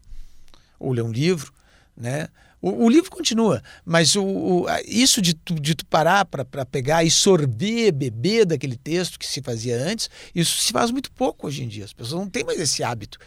[0.79, 1.53] ou ler um livro,
[1.97, 2.29] né?
[2.63, 7.05] O, o livro continua, mas o, o, isso de tu, de tu parar para pegar
[7.05, 11.63] e sorver, beber daquele texto que se fazia antes, isso se faz muito pouco hoje
[11.63, 11.85] em dia.
[11.85, 13.19] As pessoas não têm mais esse hábito.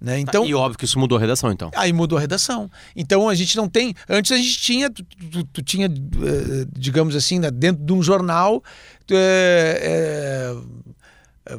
[0.00, 0.14] Né?
[0.14, 1.70] Tá, então, e óbvio que isso mudou a redação, então.
[1.74, 2.70] Aí mudou a redação.
[2.94, 3.94] Então a gente não tem.
[4.08, 8.02] Antes a gente tinha, tu, tu, tu tinha, eh, digamos assim, né, dentro de um
[8.02, 8.62] jornal.
[9.10, 10.54] É,
[11.48, 11.58] é,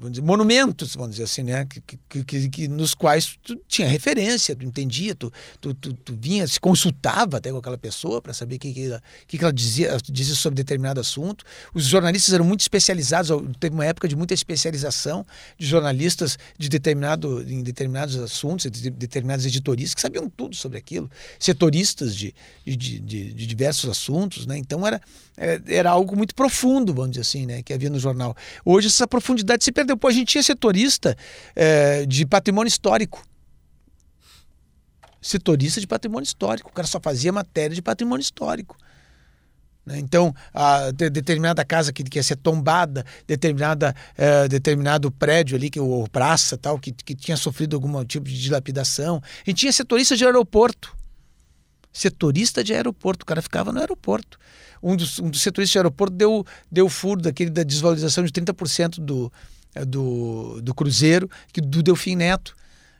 [0.00, 1.66] vamos dizer, monumentos, vamos dizer assim, né?
[1.66, 6.18] Que, que, que, que, nos quais tu tinha referência, tu entendia, tu, tu, tu, tu
[6.18, 8.90] vinha, se consultava até com aquela pessoa para saber o que, que,
[9.26, 11.44] que, ela dizia, dizia sobre determinado assunto.
[11.74, 15.24] Os jornalistas eram muito especializados, teve uma época de muita especialização
[15.58, 21.10] de jornalistas de determinado, em determinados assuntos, de determinadas editorias que sabiam tudo sobre aquilo,
[21.38, 22.34] setoristas de,
[22.64, 24.56] de, de, de diversos assuntos, né?
[24.56, 25.00] Então era,
[25.36, 27.62] é, era algo muito profundo, vamos dizer assim, né?
[27.62, 28.34] Que havia no jornal.
[28.64, 31.16] Hoje essa profundidade se perdeu depois a gente tinha setorista
[31.54, 33.22] é, de patrimônio histórico.
[35.20, 36.70] Setorista de patrimônio histórico.
[36.70, 38.76] O cara só fazia matéria de patrimônio histórico.
[39.84, 39.98] Né?
[39.98, 45.68] Então, a de, determinada casa que, que ia ser tombada, determinada, é, determinado prédio ali,
[45.68, 49.20] que, ou praça tal, que, que tinha sofrido algum tipo de dilapidação.
[49.44, 50.96] Gente tinha setorista de aeroporto.
[51.92, 53.24] Setorista de aeroporto.
[53.24, 54.38] O cara ficava no aeroporto.
[54.82, 59.00] Um dos, um dos setoristas de aeroporto deu, deu furo daquele da desvalorização de 30%
[59.00, 59.30] do,
[59.86, 62.56] do, do Cruzeiro, que, do Delfim Neto.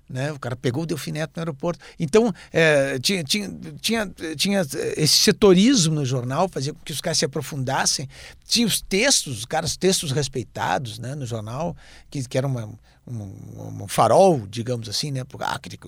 [0.09, 0.33] Né?
[0.33, 1.79] O cara pegou o Delfim Neto no aeroporto.
[1.99, 3.49] Então, é, tinha, tinha,
[3.81, 4.61] tinha, tinha
[4.97, 8.09] esse setorismo no jornal, fazia com que os caras se aprofundassem.
[8.45, 11.77] Tinha os textos, os caras, textos respeitados né, no jornal,
[12.11, 12.69] que, que era uma,
[13.11, 15.23] um, um, farol, digamos assim, né?
[15.41, 15.79] Ah, que,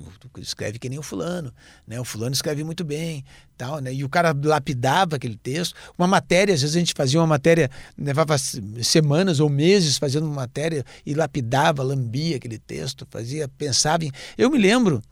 [0.40, 1.52] escreve que nem o fulano,
[1.86, 2.00] né?
[2.00, 3.24] O fulano escreve muito bem,
[3.56, 3.92] tal, né?
[3.94, 5.74] E o cara lapidava aquele texto.
[5.96, 8.36] Uma matéria, às vezes a gente fazia uma matéria, levava
[8.82, 14.12] semanas ou meses fazendo uma matéria e lapidava, lambia aquele texto, fazia, pensava em...
[14.36, 15.02] Eu me lembro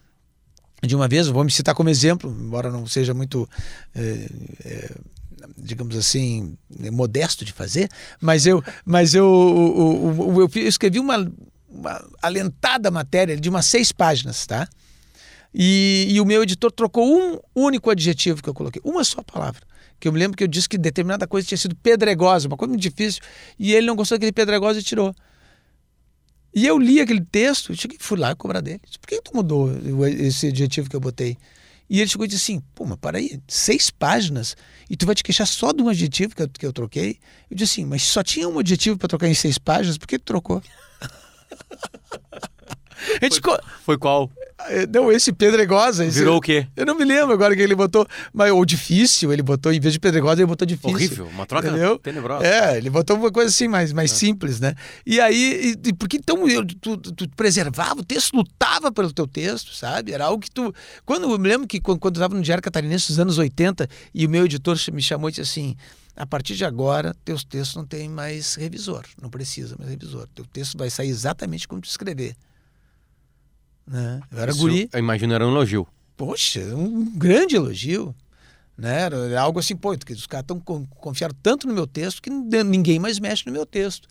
[0.82, 3.48] de uma vez, vou me citar como exemplo, embora não seja muito...
[3.94, 4.28] É,
[4.64, 4.94] é,
[5.56, 6.56] digamos assim,
[6.92, 7.88] modesto de fazer,
[8.20, 11.30] mas eu, mas eu, eu, eu, eu escrevi uma,
[11.70, 14.68] uma alentada matéria de umas seis páginas, tá?
[15.54, 19.62] E, e, o meu editor trocou um único adjetivo que eu coloquei, uma só palavra.
[19.98, 22.70] Que eu me lembro que eu disse que determinada coisa tinha sido pedregosa, uma coisa
[22.70, 23.20] muito difícil,
[23.58, 25.14] e ele não gostou daquele pedregosa e tirou.
[26.54, 28.80] E eu li aquele texto, cheguei, fui lá cobrar dele.
[29.00, 29.70] Por que tu mudou
[30.08, 31.36] esse adjetivo que eu botei?
[31.88, 34.56] E ele chegou e disse assim: pô, mas aí, seis páginas
[34.88, 37.18] e tu vai te queixar só de um adjetivo que eu, que eu troquei?
[37.50, 40.18] Eu disse assim: mas só tinha um adjetivo para trocar em seis páginas, por que
[40.18, 40.62] tu trocou?
[43.20, 44.30] A gente foi, foi qual?
[44.68, 46.04] É, não, esse Pedregosa.
[46.04, 46.66] Esse, Virou o quê?
[46.76, 48.06] Eu não me lembro agora que ele botou.
[48.32, 50.94] Mas, ou difícil, ele botou, em vez de Pedregosa, ele botou difícil.
[50.94, 51.98] Horrível, uma troca entendeu?
[51.98, 52.46] tenebrosa.
[52.46, 54.14] É, ele botou uma coisa assim, mais, mais é.
[54.14, 54.74] simples, né?
[55.06, 59.74] E aí, e, porque então eu, tu, tu, preservava o texto, lutava pelo teu texto,
[59.74, 60.12] sabe?
[60.12, 60.72] Era algo que tu.
[61.04, 63.88] Quando eu me lembro que quando, quando eu estava no Diário Catarinense nos anos 80,
[64.14, 65.76] e o meu editor me chamou e disse assim
[66.20, 70.28] a partir de agora, teus textos não tem mais revisor, não precisa mais revisor.
[70.34, 72.36] Teu texto vai sair exatamente como tu escrever.
[73.86, 74.20] Né?
[74.30, 74.86] Eu era Isso, guri.
[74.92, 75.88] Eu imagino era um elogio.
[76.18, 78.14] Poxa, um grande elogio.
[78.76, 79.00] Né?
[79.04, 83.18] Era algo assim, pô, os caras estão confiaram tanto no meu texto que ninguém mais
[83.18, 84.06] mexe no meu texto.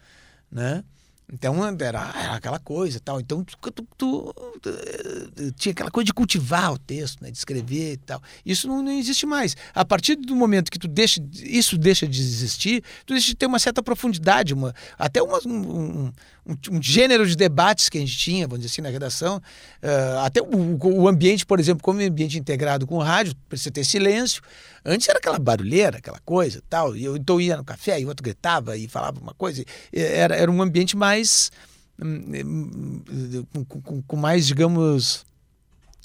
[0.51, 0.83] Né?
[1.31, 3.19] Então era, era aquela coisa tal.
[3.19, 7.29] Então tu, tu, tu, tu, tinha aquela coisa de cultivar o texto, né?
[7.29, 8.21] de escrever e tal.
[8.45, 9.55] Isso não, não, existe mais.
[9.73, 13.45] A partir do momento que tu deixa, isso deixa de existir, tu deixa de ter
[13.45, 16.11] uma certa profundidade, uma, até uma, um,
[16.47, 19.37] um, um, gênero de debates que a gente tinha, vamos dizer assim, na redação.
[19.37, 23.83] Uh, até o, o, ambiente, por exemplo, como ambiente integrado com o rádio, precisa ter
[23.83, 24.41] silêncio.
[24.83, 26.95] Antes era aquela barulheira, aquela coisa tal.
[26.95, 29.63] E eu então ia no café e o outro gritava e falava uma coisa.
[29.93, 31.18] Era, era um ambiente mais.
[32.01, 33.03] Hum,
[33.53, 35.25] hum, com, com, mais, digamos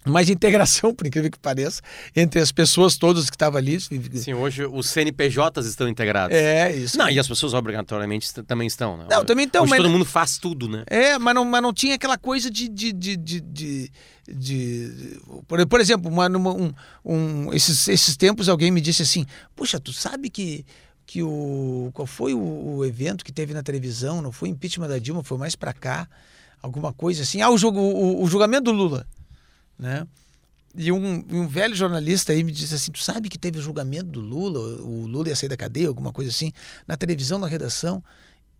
[0.04, 1.80] mais integração, por incrível que pareça,
[2.14, 3.78] entre as pessoas todas que estavam ali.
[3.80, 6.36] Sim, hoje os CNPJs estão integrados.
[6.36, 6.98] É, isso.
[6.98, 9.06] Não, e as pessoas obrigatoriamente também estão, né?
[9.10, 9.62] Não, também estão.
[9.62, 9.80] Hoje mas...
[9.80, 10.84] todo mundo faz tudo, né?
[10.86, 12.68] É, mas não, mas não tinha aquela coisa de...
[12.68, 13.92] de, de, de, de,
[14.28, 15.20] de...
[15.48, 16.72] Por, por, exemplo, uma, um,
[17.04, 19.24] um, esses, esses tempos alguém me disse assim,
[19.56, 20.64] puxa, tu sabe que
[21.06, 24.98] que o qual foi o, o, evento que teve na televisão não foi impeachment da
[24.98, 26.08] Dilma foi mais para cá
[26.62, 29.06] alguma coisa assim ah o, jogo, o, o julgamento do Lula
[29.78, 30.06] né?
[30.76, 34.06] E um, um, velho jornalista aí me disse assim: Tu sabe que teve o julgamento
[34.06, 36.52] do Lula, o Lula ia sair da cadeia, alguma coisa assim,
[36.86, 38.02] na televisão, na redação,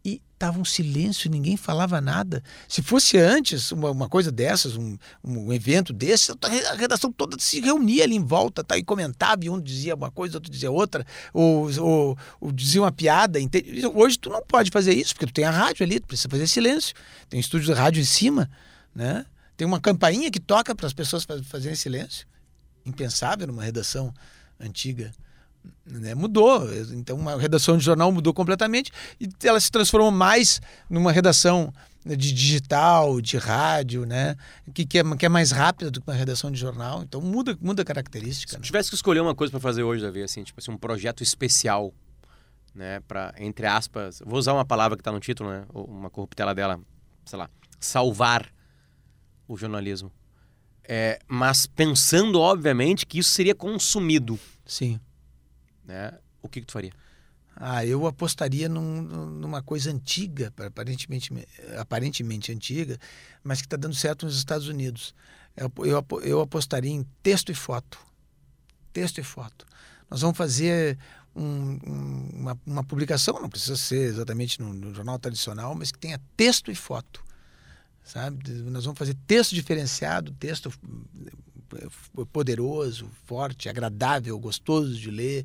[0.05, 2.43] e tava um silêncio, ninguém falava nada.
[2.69, 7.61] Se fosse antes uma, uma coisa dessas, um, um, evento desse, a redação toda se
[7.61, 11.07] reunia ali em volta tá, e comentava, e um dizia uma coisa, outro dizia outra,
[11.33, 13.39] ou, ou, ou dizia uma piada.
[13.95, 16.47] Hoje tu não pode fazer isso, porque tu tem a rádio ali, tu precisa fazer
[16.47, 16.95] silêncio.
[17.31, 18.51] Tem um estúdio de rádio em cima,
[18.95, 19.25] né?
[19.57, 22.27] Tem uma campainha que toca para as pessoas fazerem silêncio.
[22.85, 24.13] Impensável numa redação
[24.61, 25.13] antiga.
[25.87, 26.15] Né?
[26.15, 26.67] Mudou.
[26.93, 31.73] Então, uma redação de jornal mudou completamente e ela se transformou mais numa redação
[32.05, 34.37] de digital, de rádio, né?
[34.75, 37.03] Que, que, é, que é mais rápida do que uma redação de jornal.
[37.03, 38.53] Então muda, muda a característica.
[38.53, 38.65] Se né?
[38.65, 41.95] tivesse que escolher uma coisa para fazer hoje, Davi, assim, tipo assim, um projeto especial,
[42.75, 43.01] né?
[43.01, 45.65] Para, entre aspas, vou usar uma palavra que está no título, né?
[45.73, 46.79] Uma corruptela dela,
[47.25, 47.49] sei lá,
[47.81, 48.53] salvar
[49.49, 50.13] o jornalismo.
[50.87, 54.39] É, mas pensando, obviamente, que isso seria consumido.
[54.67, 55.01] Sim.
[55.85, 56.13] Né?
[56.43, 56.93] O que, que tu faria?
[57.57, 61.31] Ah, eu apostaria num, numa coisa antiga, aparentemente,
[61.79, 62.99] aparentemente antiga,
[63.45, 65.15] mas que está dando certo nos Estados Unidos.
[65.57, 67.99] Eu, eu, eu apostaria em texto e foto.
[68.93, 69.65] Texto e foto.
[70.11, 70.99] Nós vamos fazer
[71.35, 71.79] um,
[72.35, 76.73] uma, uma, publicação, não precisa ser exatamente no, no jornal tradicional, mas que tenha texto
[76.73, 77.25] e foto
[78.05, 78.53] sabe?
[78.65, 80.71] Nós vamos fazer texto diferenciado, texto
[82.33, 85.45] poderoso, forte, agradável, gostoso de ler.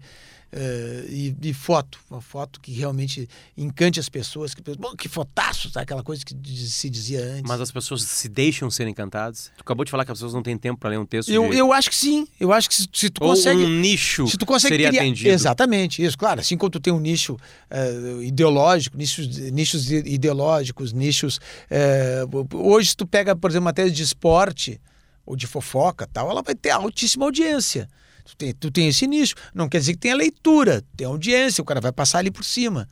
[0.52, 5.70] Uh, e, e, foto, uma foto que realmente encante as pessoas, que, bom, que fotaço,
[5.70, 5.84] sabe?
[5.84, 7.44] aquela coisa que se dizia antes.
[7.48, 9.52] Mas as pessoas se deixam ser encantadas?
[9.56, 11.30] Tu acabou de falar que as pessoas não têm tempo para ler um texto.
[11.30, 11.56] Eu, de...
[11.56, 13.62] eu acho que sim, eu acho que se, se tu Ou consegue.
[13.62, 15.02] um nicho se tu consegue seria criar...
[15.02, 15.30] atendido.
[15.30, 16.42] Exatamente, isso, claro.
[16.42, 17.36] Assim como tu tem um nicho
[17.70, 21.39] uh, ideológico, nichos, nichos ideológicos, nichos.
[21.70, 24.82] Uh, hoje, se tu pega, por exemplo, matéria de esporte
[25.30, 27.88] ou de fofoca tal, ela vai ter altíssima audiência.
[28.26, 29.36] Tu tem, tu tem esse nicho.
[29.54, 32.89] Não quer dizer que tenha leitura, tem audiência, o cara vai passar ali por cima.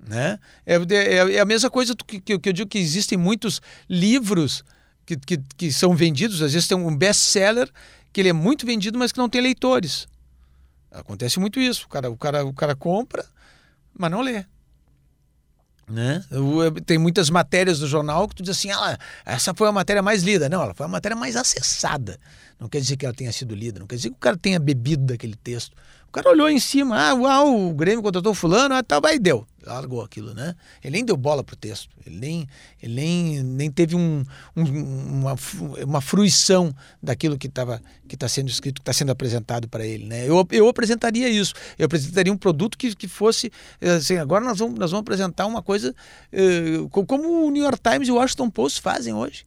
[0.00, 0.38] Né?
[0.64, 4.64] É, é, é a mesma coisa que, que, que eu digo que existem muitos livros
[5.04, 7.70] que, que, que são vendidos, às vezes tem um best-seller
[8.10, 10.08] que ele é muito vendido, mas que não tem leitores.
[10.90, 11.84] Acontece muito isso.
[11.84, 13.26] O cara, o cara, o cara compra,
[13.92, 14.46] mas não lê.
[15.88, 16.24] Né?
[16.86, 20.22] Tem muitas matérias do jornal que tu diz assim, ah, essa foi a matéria mais
[20.22, 20.48] lida.
[20.48, 22.18] Não, ela foi a matéria mais acessada.
[22.58, 24.58] Não quer dizer que ela tenha sido lida, não quer dizer que o cara tenha
[24.58, 25.76] bebido daquele texto.
[26.14, 29.44] Cara olhou em cima, ah, uau, o Grêmio contratou fulano, ah, tá, vai, deu.
[29.66, 30.54] Largou aquilo, né?
[30.80, 32.48] Ele nem deu bola pro texto, ele nem,
[32.80, 34.24] ele nem, nem teve um,
[34.54, 35.34] um, uma,
[35.82, 36.72] uma fruição
[37.02, 40.24] daquilo que estava que está sendo escrito, que está sendo apresentado para ele, né?
[40.24, 43.50] Eu, eu apresentaria isso, eu apresentaria um produto que, que fosse,
[43.80, 45.92] assim, agora nós vamos, nós vamos apresentar uma coisa
[46.32, 49.44] uh, como o New York Times e o Washington Post fazem hoje.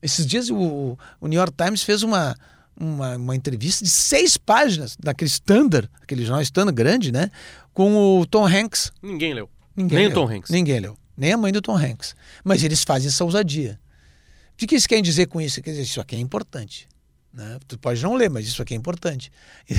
[0.00, 2.34] Esses dias o, o New York Times fez uma,
[2.78, 7.30] uma, uma, entrevista de seis páginas daquele Standard, aquele jornal Standard grande, né?
[7.72, 8.92] Com o Tom Hanks.
[9.02, 9.48] Ninguém leu.
[9.76, 10.16] Ninguém Nem leu.
[10.16, 10.50] o Tom Hanks.
[10.50, 10.96] Ninguém leu.
[11.16, 12.14] Nem a mãe do Tom Hanks.
[12.44, 13.78] Mas eles fazem essa ousadia.
[14.54, 15.60] O que eles querem dizer com isso?
[15.60, 16.88] Quer dizer, isso aqui é importante.
[17.32, 17.58] Né?
[17.66, 19.32] Tu pode não ler, mas isso aqui é importante.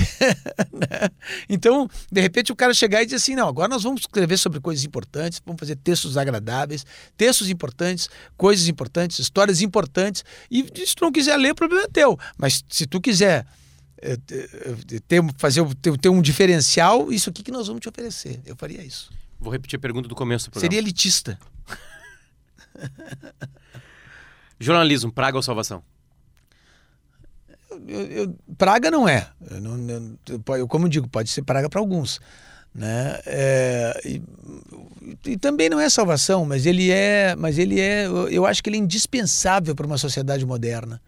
[0.74, 1.08] Né?
[1.48, 4.58] então, de repente, o cara chegar e dizer assim: não, agora nós vamos escrever sobre
[4.58, 6.84] coisas importantes, vamos fazer textos agradáveis,
[7.16, 10.24] textos importantes, coisas importantes, histórias importantes.
[10.50, 12.18] E se tu não quiser ler, o problema é teu.
[12.36, 13.46] Mas se tu quiser
[13.98, 14.16] eh,
[15.06, 18.40] ter, fazer ter, ter um diferencial, isso aqui que nós vamos te oferecer.
[18.44, 19.10] Eu faria isso.
[19.38, 20.72] Vou repetir a pergunta do começo do programa.
[20.72, 21.38] Seria elitista.
[24.58, 25.82] Jornalismo, praga ou salvação?
[27.86, 29.28] Eu, eu, praga não é.
[29.50, 30.18] Eu, não,
[30.56, 32.20] eu, como digo, pode ser praga para alguns.
[32.74, 33.20] né?
[33.26, 34.22] É, e,
[35.26, 38.76] e, também não é salvação, mas ele é, mas ele é, eu acho que ele
[38.76, 41.00] é indispensável para uma sociedade moderna,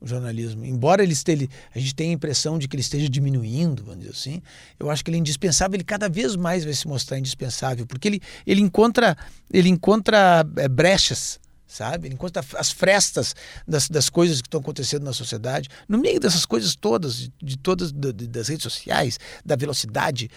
[0.00, 0.64] o jornalismo.
[0.64, 4.12] Embora ele esteja, a gente tenha a impressão de que ele esteja diminuindo, vamos dizer
[4.12, 4.42] assim,
[4.78, 8.06] eu acho que ele é indispensável, ele cada vez mais vai se mostrar indispensável, porque
[8.06, 9.16] ele, ele encontra,
[9.52, 11.40] ele encontra é, brechas
[11.74, 12.06] sabe?
[12.06, 13.34] Ele encontra as frestas
[13.66, 17.58] das, das coisas que estão acontecendo na sociedade, no meio dessas coisas todas, de, de
[17.58, 20.30] todas de, das redes sociais, da velocidade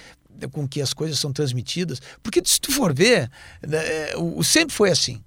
[0.51, 2.01] com que as coisas são transmitidas.
[2.23, 3.29] Porque se tu for ver,
[3.65, 5.21] né, é, o, sempre foi assim.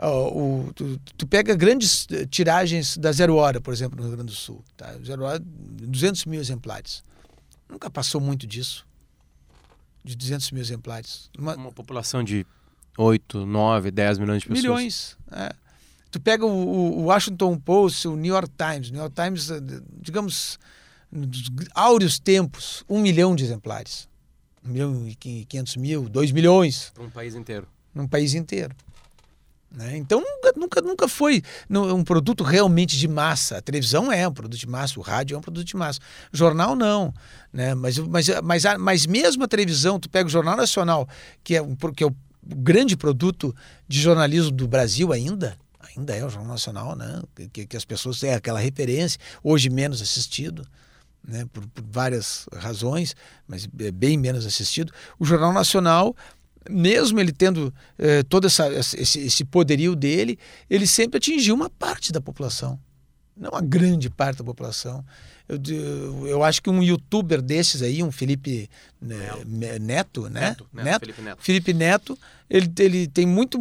[0.00, 4.30] O, tu, tu, pega grandes eh, tiragens da Zero Hora, por exemplo, no Rio Grande
[4.30, 4.64] do Sul.
[4.76, 4.96] Tá?
[5.04, 7.02] Zero Hora, 200 mil exemplares.
[7.68, 8.86] Nunca passou muito disso.
[10.04, 11.28] De 200 mil exemplares.
[11.36, 12.46] Uma, Uma população de
[12.98, 14.62] 8, 9, 10 milhões de pessoas.
[14.62, 15.16] Milhões.
[15.30, 15.52] É.
[16.10, 18.90] Tu pega o, o, Washington Post, o New York Times.
[18.90, 19.60] New York Times, eh,
[20.00, 20.58] digamos,
[21.12, 24.08] nos áureos tempos, um milhão de exemplares.
[24.66, 26.92] 1 milhão e 500 mil, 2 milhões.
[26.98, 27.68] Num país inteiro.
[27.94, 28.74] Num país inteiro.
[29.70, 29.98] Né?
[29.98, 33.58] Então nunca, nunca, nunca foi um produto realmente de massa.
[33.58, 36.00] A televisão é um produto de massa, o rádio é um produto de massa.
[36.32, 37.12] O jornal não.
[37.52, 37.74] Né?
[37.74, 41.06] Mas, mas, mas, mas mesmo a televisão, tu pega o Jornal Nacional,
[41.44, 42.16] que é, um, que é o
[42.56, 43.54] grande produto
[43.86, 45.56] de jornalismo do Brasil ainda,
[45.96, 47.22] ainda é o Jornal Nacional, né?
[47.52, 50.66] que, que as pessoas têm aquela referência, hoje menos assistido
[51.26, 53.14] né, por, por, várias razões,
[53.46, 54.92] mas é bem menos assistido.
[55.18, 56.16] O Jornal Nacional,
[56.70, 60.38] mesmo ele tendo eh, todo essa, esse, esse poderio dele,
[60.70, 62.78] ele sempre atingiu uma parte da população,
[63.38, 65.04] não a grande parte da população.
[65.48, 68.68] Eu, eu acho que um youtuber desses aí, um Felipe
[69.00, 69.30] né,
[69.80, 70.40] Neto, né?
[70.40, 71.42] Neto, Neto, Neto, Felipe Neto.
[71.42, 72.18] Felipe Neto,
[72.50, 73.58] ele, ele tem muito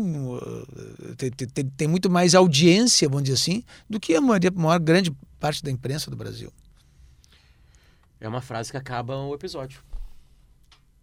[1.16, 4.80] tem, tem, tem, muito mais audiência, vamos dizer assim, do que a maior, a maior
[4.80, 6.52] grande parte da imprensa do Brasil.
[8.20, 9.80] É uma frase que acaba o episódio.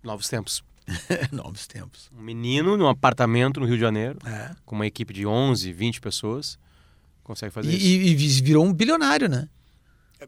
[0.02, 0.62] Novos tempos.
[1.32, 2.10] Novos tempos.
[2.14, 4.54] Um menino num apartamento no Rio de Janeiro, é.
[4.66, 6.58] com uma equipe de 11, 20 pessoas,
[7.24, 8.40] consegue fazer e, isso.
[8.40, 9.48] E virou um bilionário, né?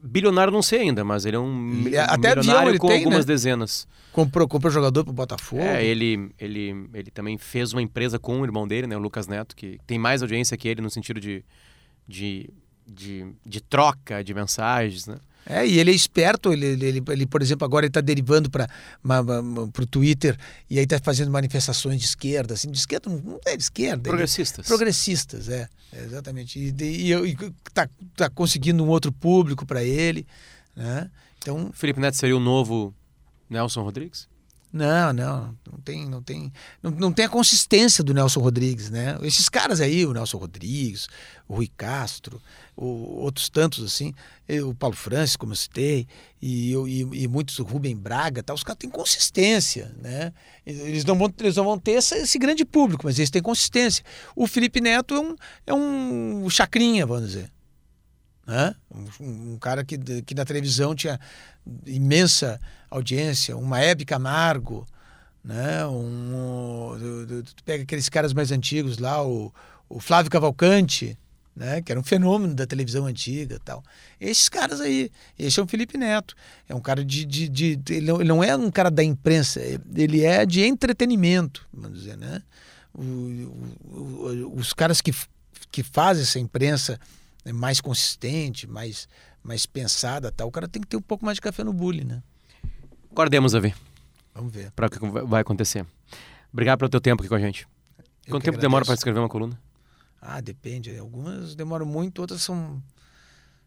[0.03, 3.33] Bilionário não sei ainda, mas ele é um Até bilionário ele com tem, algumas né?
[3.33, 3.87] dezenas.
[4.13, 5.63] Comprou, comprou jogador pro Botafogo.
[5.63, 9.27] É, ele, ele, ele também fez uma empresa com o irmão dele, né, o Lucas
[9.27, 11.45] Neto, que tem mais audiência que ele no sentido de,
[12.07, 12.51] de,
[12.87, 15.19] de, de troca de mensagens, né?
[15.49, 18.69] É, e ele é esperto, ele, ele, ele por exemplo, agora ele está derivando para
[19.05, 20.37] o Twitter
[20.69, 24.03] e aí está fazendo manifestações de esquerda, assim, de esquerda, não é de esquerda.
[24.03, 24.59] Progressistas.
[24.59, 26.59] Ele, progressistas, é, é exatamente.
[26.59, 27.13] E
[27.69, 30.27] está tá conseguindo um outro público para ele,
[30.75, 31.09] né?
[31.39, 31.71] Então...
[31.73, 32.93] Felipe Neto seria o novo
[33.49, 34.29] Nelson Rodrigues?
[34.73, 36.53] Não, não, não tem, não tem,
[36.83, 39.17] não, não tem a consistência do Nelson Rodrigues, né?
[39.23, 41.09] Esses caras aí, o Nelson Rodrigues,
[41.49, 42.43] o Rui Castro,
[42.77, 42.85] o,
[43.23, 44.13] outros tantos assim,
[44.65, 46.07] o Paulo Francis, como eu citei,
[46.43, 50.33] e, e, e muitos, o Rubem Braga, tal, os caras têm consistência, né?
[50.67, 54.05] Eles não vão, eles não vão ter esse, esse grande público, mas eles têm consistência.
[54.35, 55.37] O Felipe Neto é um,
[55.69, 57.51] é um chacrinha, vamos dizer.
[58.47, 58.75] Né?
[59.21, 61.19] Um, um, cara que, que na televisão tinha
[61.85, 62.61] imensa
[62.91, 64.87] audiência, uma Hebe Camargo,
[65.45, 65.87] né?
[65.87, 66.97] um,
[67.55, 69.53] tu pega aqueles caras mais antigos lá, o,
[69.89, 71.17] o Flávio Cavalcante,
[71.55, 71.81] né?
[71.81, 73.83] que era um fenômeno da televisão antiga tal.
[74.21, 76.35] Esses caras aí, esse é o Felipe Neto,
[76.69, 79.61] é um cara de, de, de, de ele não é um cara da imprensa,
[79.95, 82.43] ele é de entretenimento, vamos dizer, né?
[82.93, 83.03] O,
[83.85, 85.13] o, os caras que,
[85.71, 86.99] que fazem essa imprensa
[87.45, 89.07] né, mais consistente, mais,
[89.45, 92.05] mais pensada, tal, o cara tem que ter um pouco mais de café no bule,
[92.05, 92.23] né?
[93.17, 93.75] Guardemos a ver.
[94.35, 94.71] Vamos ver.
[94.73, 95.87] Para o que vai acontecer.
[96.53, 97.63] Obrigado pelo teu tempo aqui com a gente.
[98.27, 98.61] Eu Quanto tempo agradeço.
[98.61, 99.59] demora para escrever uma coluna?
[100.21, 100.97] Ah, depende.
[100.99, 102.83] Algumas demoram muito, outras são.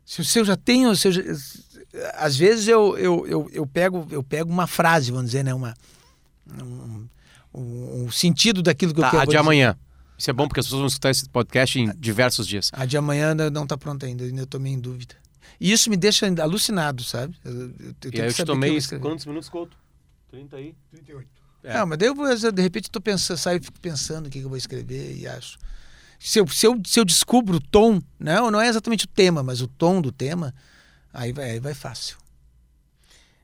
[0.05, 1.21] Se eu já tenho, se eu já...
[2.15, 5.73] às vezes eu, eu, eu, eu, pego eu pego uma frase, vamos dizer, né, uma
[6.61, 7.07] um,
[7.53, 9.21] um, sentido daquilo que tá, eu quero.
[9.21, 9.39] A de dizer.
[9.39, 9.77] amanhã.
[10.17, 12.69] Isso é bom porque as pessoas vão escutar esse podcast em diversos dias.
[12.73, 15.15] A de amanhã não está pronta ainda, ainda estou meio em dúvida.
[15.59, 17.37] E isso me deixa alucinado, sabe?
[17.43, 17.69] Eu, eu,
[18.03, 19.77] eu e aí eu te tomei quantos minutos, Couto?
[20.31, 20.75] 30 aí?
[20.91, 21.27] 38.
[21.63, 21.73] É.
[21.73, 24.49] Não, mas daí eu, de repente, estou pensando, saio fico pensando o que, que eu
[24.49, 25.57] vou escrever e acho.
[26.17, 28.51] Se eu, se, eu, se eu descubro o tom, não, né?
[28.51, 30.53] não é exatamente o tema, mas o tom do tema,
[31.13, 32.17] aí vai, aí vai fácil.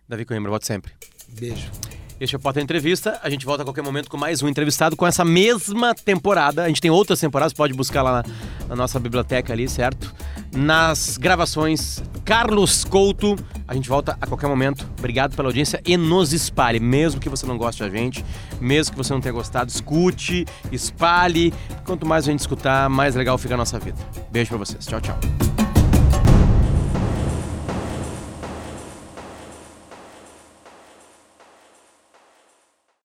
[0.07, 0.93] Davi Coimbra, volte sempre.
[1.29, 1.69] Beijo.
[2.19, 3.19] Este é o Porta Entrevista.
[3.21, 6.63] A gente volta a qualquer momento com mais um entrevistado com essa mesma temporada.
[6.63, 10.13] A gente tem outras temporadas, pode buscar lá na, na nossa biblioteca ali, certo?
[10.55, 13.35] Nas gravações, Carlos Couto.
[13.67, 14.87] A gente volta a qualquer momento.
[14.97, 16.79] Obrigado pela audiência e nos espalhe.
[16.79, 18.23] Mesmo que você não goste da gente,
[18.61, 21.53] mesmo que você não tenha gostado, escute, espalhe.
[21.83, 23.97] Quanto mais a gente escutar, mais legal fica a nossa vida.
[24.31, 24.85] Beijo pra vocês.
[24.85, 25.64] Tchau, tchau.